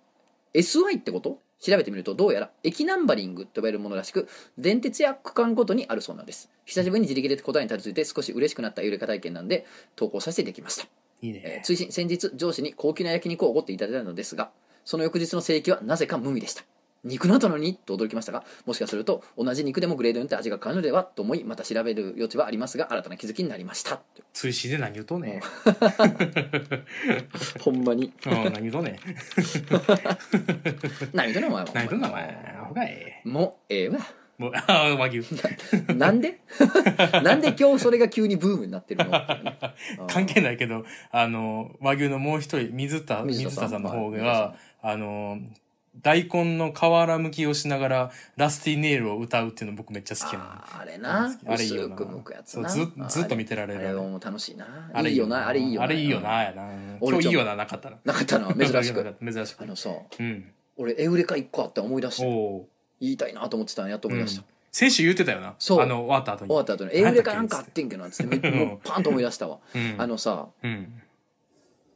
[0.54, 1.40] SY ってこと？
[1.64, 4.28] 調べてみるとどうやら駅ナンバリングと呼ばれるものらしく
[4.58, 6.50] 電鉄や区間ごとにあるそうなんです。
[6.66, 10.88] 久しぶりに自力で答えにたどり着いて少し嬉しくなった揺れか体験なんで投稿させていただきました、
[11.22, 11.42] いいね。
[11.44, 14.50] えー追伸先日上司に高級な焼肉をおごっていただいたのですが
[14.86, 16.64] その翌日の正規はなぜか無味でした
[17.04, 17.76] 肉の後のに？
[17.76, 24.00] と驚きましたがもしかすると同じ肉でもグレードによって味が変わるのではと思いまた調べる余地はありますが新たな気づきになりました
[24.34, 25.42] 追試で何言うとんねん。
[27.60, 28.98] ほんまにうん、何言うと んねん。
[31.14, 32.56] 何言うとんねんお前は何言うとんねん、お前。
[32.62, 33.22] アホかい。
[33.26, 33.98] もうええわ
[34.38, 35.22] もう、ああ、和牛。
[35.96, 36.40] なんで？
[37.24, 39.12] なんで今日それが急にブームになってるの？
[40.08, 45.38] 関係ないけど、あの、和牛のもう一人、水田、水田さんの方はいが、あの、
[45.98, 50.46] 大根の瓦むきをしながら、ラスティネイルを歌うっていうの僕めっちゃ好きなの。
[50.80, 51.38] あれな。
[51.46, 52.70] あれいいよな薄くむくやつな。
[52.70, 53.80] そうずずっと見てられる。
[53.80, 54.90] あれはもう楽しいな。
[54.94, 55.48] あれいいよな。
[55.48, 55.86] あれいいよな。
[55.86, 56.64] あれいいよな、やな。
[57.02, 57.98] 俺今日いいよな、なかったら。
[58.06, 58.48] なかったな。
[58.56, 59.16] 珍しく。
[59.22, 59.62] 珍しく。
[59.62, 60.24] あのさう。
[60.24, 60.54] ん。
[60.78, 62.70] 俺エウレカ1個あって思い出しておお
[63.02, 64.12] 言いたいなと思ってたのやっとー。
[64.14, 64.48] 思い出した、うん。
[64.72, 65.56] 先週言ってたよな。
[65.60, 65.82] そう。
[65.82, 66.50] あの、終わった後に。
[66.50, 66.98] 終わった後に。
[66.98, 68.40] エウレカなんかあってんけどなっつって。
[68.40, 69.96] め もうパンと思い出したわ、うん。
[69.98, 71.02] あのさうん。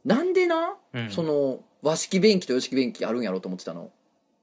[0.04, 1.10] なんでな、うん。
[1.10, 3.90] その和式便器と洋式便器あるんやろうと思ってたの。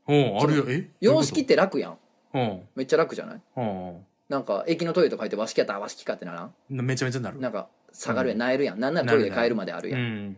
[0.08, 0.66] おうあるよ。
[0.70, 0.90] え？
[1.02, 1.98] 洋式って楽やん。
[2.34, 2.62] うん。
[2.74, 3.42] めっちゃ楽じゃない？
[3.58, 3.98] うん。
[4.30, 6.54] なんか駅のトイレとか入って和式やったら和式かってならん？
[6.70, 7.42] めちゃめちゃなる。
[7.42, 8.80] なんか下がるやん、なえるやん。
[8.80, 10.38] なんならトイレ帰るまであるやん、うん。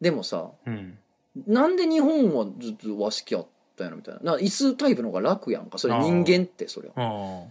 [0.00, 0.96] でもさうん。
[1.48, 4.20] なんで日本はずっと和式やったんやろみたいな。
[4.22, 5.78] なんか椅子タイプの方が楽やんか？
[5.78, 7.42] それ人間ってそれはあ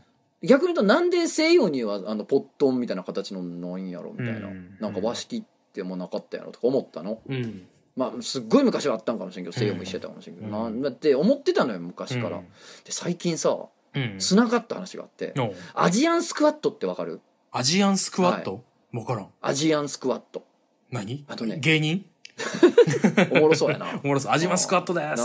[0.43, 4.77] 逆に言うとなんで西洋にはあのポットンみたいな形のないんやろみたいな、うん。
[4.79, 7.19] なんか和式ってもうなかったやろとか思ったの？
[7.27, 7.67] ーうん。
[7.97, 10.81] まあすっごい昔はあったんかもしれんけど西洋も一緒やったかもしれんけど、うん。
[10.81, 12.43] なって思ってたのよ昔から、で
[12.91, 13.57] 最近さ
[13.93, 14.15] うん。
[14.19, 15.33] 繋がった話があって、
[15.73, 17.19] アジアンスクワットってわかる？
[17.51, 18.63] アジアンスクワット？
[18.93, 19.27] わからん。
[19.41, 20.45] アジアンスクワット。
[20.91, 21.25] 何？
[21.27, 21.57] あとね。
[21.59, 22.05] 芸人？
[23.31, 23.87] おもろそうやな。
[24.03, 24.31] おもろそう。
[24.31, 25.23] アジマスクワットです。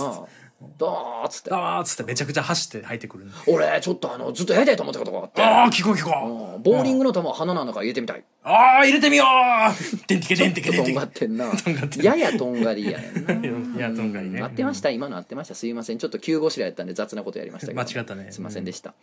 [0.62, 1.50] なあどーっつって。
[1.52, 3.26] あーっつってめちゃくちゃ走って入ってくる。
[3.46, 5.42] 俺ちょっとあのずっとやりたいと思ったことがあって。
[5.42, 6.10] ああ、聞こう聞こ
[6.52, 6.54] う。
[6.56, 6.62] うん。
[6.62, 8.24] ボーリングの球を鼻の中入れてみたい。
[8.44, 10.06] ああ、入れてみよう。
[10.08, 11.50] でんてけでんてけでんてけがってんな。
[11.56, 13.78] とんがってるややとんがりやねんな。
[13.78, 14.40] い や、とんがりね。
[14.40, 15.54] 合ってました今の合ってました。
[15.54, 15.98] すいません。
[15.98, 17.80] ちょっと急ごしらやったんで雑なことやりましたけど。
[17.80, 18.28] 間違ったね。
[18.30, 18.94] すいませんでした。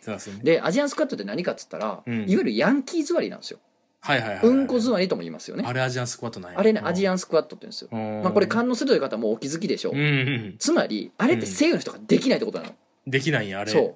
[0.42, 2.14] でアジアンスクワットって何かっつったら、うん。
[2.14, 3.58] いわゆるヤンキー座りなんですよ
[4.00, 4.46] はいはいはい。
[4.46, 5.64] うんこ座りとも言いますよね。
[5.66, 6.58] あれアジアンスクワットなんや。
[6.58, 10.00] あれねアジアアンスクワットって言うんですよ、ンまあ、これ勘の鋭い方もお気づきでしょう、うん。
[10.00, 10.56] うん。
[10.58, 12.74] つまりあれって西洋の人ができないってことなの、
[13.06, 13.72] できないんや、あれ。
[13.72, 13.94] そう。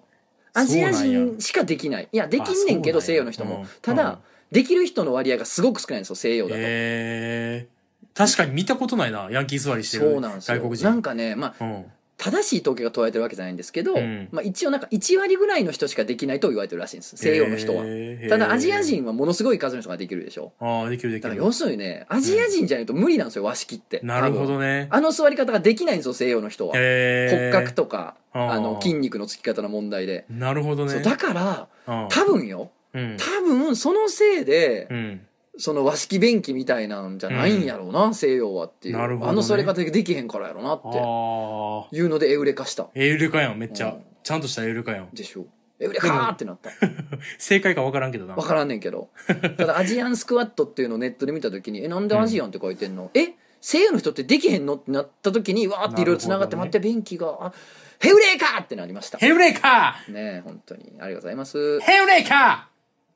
[0.53, 2.09] アジア人しかできない。
[2.13, 3.25] いやできんねんけどあそうなんや。
[3.25, 3.69] 西洋の人も、うん。
[3.83, 4.19] ただ、うん。
[4.53, 7.69] できる人の割合がすごく少ないんですよ西洋だと、へえ。
[8.15, 10.59] 確かに見たことないな、ヤンキー座りしてるそうなんですよ。
[10.59, 10.85] 外国人。
[10.85, 11.85] なんかねまあうん。
[12.25, 17.85] 正しい統計が取られてるわけじゃないんですけど、うんまあ、一応なんか1割ぐらいの人しかできないと言われてるらしいんです西洋の人は
[18.31, 18.83] ただアジア。
[18.83, 21.29] 人はものすごい数の人ができるでしょああ、できるできる。
[21.29, 24.89] だから要するにねアジア人じゃないと無理なんですよ和式ってなるほどね。
[24.91, 26.73] あの座り方ができないんですよ西洋の人は。
[26.73, 31.01] 骨格とかあの筋肉のつき方の問題でなるほどね。
[31.01, 33.17] だからうん多分ようん。
[33.19, 35.27] 多分そのせいでうん。
[35.57, 38.99] その和式便器みたいなんじゃないんやろうな、西洋はっていう。
[38.99, 39.33] なるほどね。
[39.33, 40.89] あの座り方でできへんからやろなって。
[40.89, 41.97] ああ。
[41.97, 42.89] いうのでエウレカした。
[42.95, 43.93] エウレカやん、めっちゃ。
[43.93, 44.05] うん。
[44.23, 45.11] ちゃんとしたエウレカやん。
[45.13, 45.47] でしょ。
[45.79, 46.71] エウレカーってなった。
[47.39, 48.35] 正解か分からんけどな。
[48.35, 49.11] 分からんねんけど。
[49.57, 53.11] ただアジアンスクワットっていうのをネットで見た時に「えなんでアジアンって書いてんの？
[53.15, 53.35] え？
[53.61, 57.53] 西洋の人ってできへんの?」ってなった時にわーっていろいろつながって、ね待って便器があ
[57.99, 59.19] ヘウレカーってなりました。
[59.19, 60.85] ヘウレカねえ本当に。
[60.85, 61.81] ありがとうございます。
[61.81, 62.69] ヘウレカ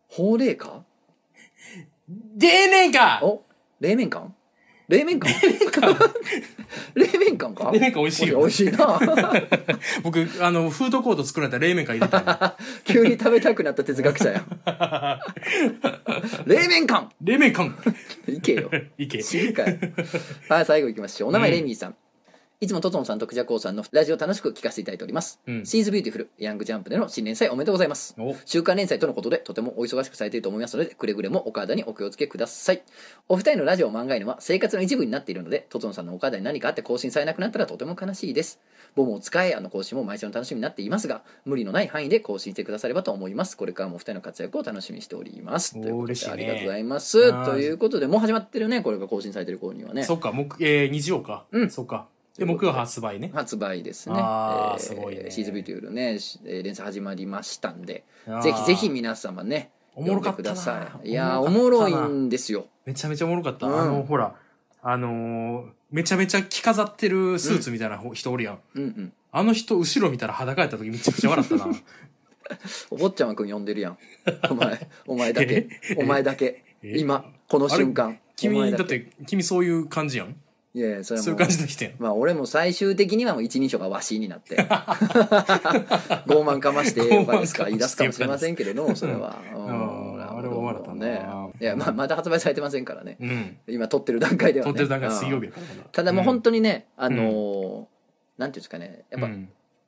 [0.09, 0.57] ほうれい
[2.09, 2.14] か。
[2.36, 3.42] デーネンカお
[3.80, 4.28] 冷麺館
[4.88, 5.34] 冷麺館
[6.94, 7.70] 冷麺館 か？
[7.72, 8.38] 冷麺館美味しいよ。
[8.38, 8.98] 美味しいな。
[10.02, 12.52] 僕、あの、フードコート作られた冷麺会入れたの
[12.84, 14.44] 急に食べたくなった哲学者や
[16.46, 17.70] 冷麺館冷麺館
[18.28, 18.70] いけよ。
[18.96, 19.22] いけ。
[19.22, 19.76] 知るかよ。
[20.48, 21.28] はい最後いきましょう。
[21.28, 21.96] お名前レミーさん、
[22.61, 25.64] いつもトトンさんとクジャコウさんのラジオ楽しく聞かせていただいております、うん。
[25.64, 28.16] She is beautiful ヤングジャンプでの新連載おめでとうございます。
[28.18, 28.34] お。
[28.46, 32.82] 週刊連載とのことでとてもお忙しくされていると思いますのでくれぐれもお体にお気をつけください。
[33.28, 38.59] お二人のラジオ漫画犬は生活の一部になっているのでトトンさんのお体に何かあって更新されなくなったらとても悲しいです。
[38.96, 43.56] ボムを使えあの更新も毎週の楽しみになっていますが無理のない範囲で更新してくださればと思います。
[43.56, 45.78] これからもお二人の活躍を楽しみにしております。
[45.78, 46.36] おーということ嬉しいね。
[46.38, 47.44] でありがとうございます。
[47.44, 50.02] ということでもう始まってるねこれが更新されてる頃にはね。
[50.02, 51.46] そっか、木、えー、日曜か。
[51.52, 51.70] うん。
[51.70, 52.09] そっか。
[52.39, 53.30] で、木曜発売ね。
[53.34, 54.14] 発売ですね。
[54.18, 58.05] あーえーすごいねシーズビーというね、連載始まりましたんで、
[58.43, 61.11] ぜひぜひ皆様ね、おもろかったない。
[61.11, 62.66] いやー、おおもろいんですよ。
[62.86, 63.66] めちゃめちゃおもろかった。
[63.66, 64.34] うんあの、ほら、
[64.82, 68.59] あのーめちゃめちゃ着飾ってるスーツみたいな人おるやん。
[68.74, 69.12] うんうん。
[69.32, 71.66] あの人、後ろ見たら裸やった時めちゃくちゃ笑ったな。
[72.91, 73.99] お坊ちゃまくん呼んでるやん。
[74.51, 75.66] お前、 お前だけ。
[75.91, 75.97] え？
[75.97, 76.62] お前だけ。
[76.82, 76.99] え？
[76.99, 78.11] 今、この瞬間。
[78.12, 78.70] お君。
[78.70, 80.36] だって、君そういう感じやん。
[80.79, 81.95] いやいや、それはそういう感じの人やん。
[81.99, 84.57] まあ俺も最終的にはもう一人称がわしになって
[86.26, 89.66] 傲慢かましてよかですか言い出すかもしれませんけれどもそれは、うん。
[89.66, 90.39] うん。
[90.39, 91.07] あれも笑ったな。
[91.07, 91.26] ね。
[91.61, 93.16] いやまあまだ発売されてませんからね。
[93.20, 93.59] うん。
[93.66, 94.72] 今撮ってる段階ではね。
[94.72, 95.51] 撮ってる段階水曜日。
[95.93, 97.87] ただもう本当当にね、あのー
[98.39, 99.05] なんていうんですかね。
[99.11, 99.29] やっぱ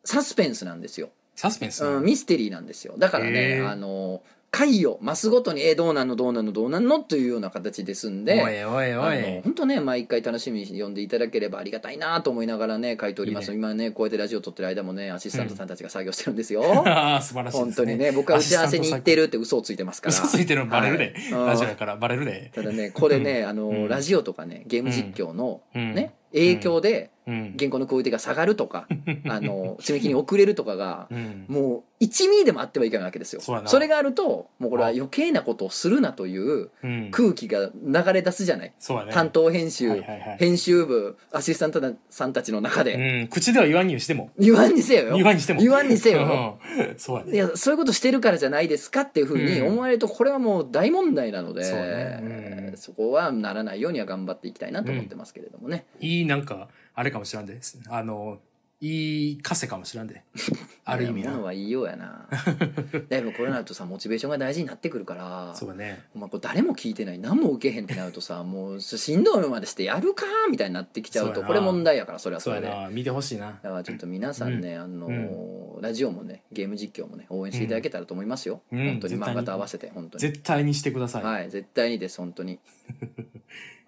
[0.04, 2.94] サスペンスなんですよ、サスペンスうん、ミステリーなんですよ。
[2.98, 3.70] だからへねー。
[3.70, 4.20] あのー
[4.50, 9.40] 回を増すごとにえどうなんのどうなんのどうなんのというような形ですんでおいおいおい。
[9.42, 17.64] 本当ね毎回楽しみに読んでいただければありがたいなと思いながらね書いておりますいい今ねこうやってラジオ撮ってる間もねアシスタントさんたちが作業してるんですよ、 ああ、素晴らしいです、ね。
[17.64, 21.14] 本当にね僕は打ち合わせに行ってるって嘘をついてますから嘘ついてるのバレるで。
[21.32, 22.50] はいラジオやからバレるで。
[22.54, 27.19] ただねこれねあの、うんラジオとかねゲーム実況の、うんね影響でうん。
[27.58, 28.86] 原稿のクオリティが下がるとか
[29.28, 31.44] あの締め切りに遅れるとかがうん。
[31.48, 33.42] もう1ミリでもあってはいけないわけですよ。
[33.66, 37.10] それがあるともうこれは余計なことをするなといううん。
[37.10, 38.72] 空気が流れ出すじゃない。
[39.10, 40.02] 担当編集、
[40.38, 43.28] 編集部アシスタントさんたちの中で、うん。
[43.28, 44.30] 口では言わんにしても。
[44.38, 45.08] 言わんにせよ。
[45.08, 45.60] よ言わんにしても。
[45.60, 46.58] 言わんにせよ。
[46.78, 46.98] うん。
[46.98, 47.30] そう。
[47.30, 49.66] いやそういうことしてるからじゃないですかっていうふうにうん。
[49.68, 56.68] 思われるとこれはもう大問題なので、そこはならないようには頑張っていきたいなと思ってますけれどもね、いい、なんか、
[57.00, 57.58] あれかもしらんで。
[57.88, 58.40] あの、
[58.82, 60.22] いい枷かもしらんで。
[60.84, 61.30] ある意味な。
[61.32, 62.28] のは言いようやな
[63.08, 66.02] でもこれになるとさモチベーションが大事になってくるからそうだね。
[66.14, 72.70] お前これ誰も聞いてない何も受けへんってなるとさ もうしんどいまでしてやるかみたいになってきちゃうとこれ問題やからそれはそれで。
[72.90, 73.58] 見てほしいな。
[73.62, 81.22] だからちょっと皆さんね、あのーラジオもねゲーム実況もね応援していただけたらと思いますよ、うん本当に漫画と合わせて本当に絶対にしてください。
[81.22, 82.58] はい絶対にです本当に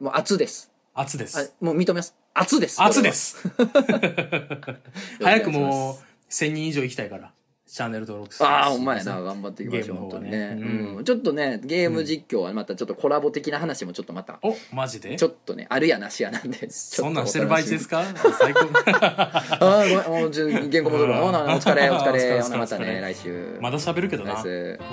[0.00, 1.54] もう熱ですあ熱です。
[1.60, 2.14] もう認めます。
[2.34, 2.80] 熱です。
[2.82, 3.36] 熱です。
[5.22, 7.32] 早くもう、1000人以上行きたいから。
[7.64, 9.22] チャンネル登録ああほんまやな。
[9.22, 10.54] 頑張っていきましょうゲームの方が本当にね。
[10.56, 10.62] ね
[10.92, 11.04] う、うん。
[11.04, 14.38] ちょっとねゲーム実況はまたちょっとコラボ的な話もちょっとまた。
[14.42, 15.16] おマジで？
[15.16, 16.68] ちょっとねあるやなしやなんで。
[16.70, 18.02] そんなんしてる場合ですか？
[18.04, 18.60] か 最高。
[18.90, 20.22] ああごめん。
[20.24, 21.20] もうちょ原稿戻るわ。
[21.22, 22.22] ほなお疲れお疲れ。
[22.36, 23.56] れほなまたね来週。
[23.58, 24.34] まだ喋るけどな。
[24.34, 24.42] ま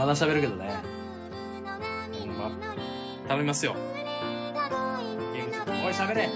[0.05, 0.71] だ喋るけどね。
[2.17, 2.49] ほんま。
[3.27, 3.75] 頼みますよ
[5.69, 6.29] おい喋れ。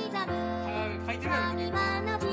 [1.07, 1.31] 書いてる。
[1.31, 1.37] や
[2.27, 2.32] ろ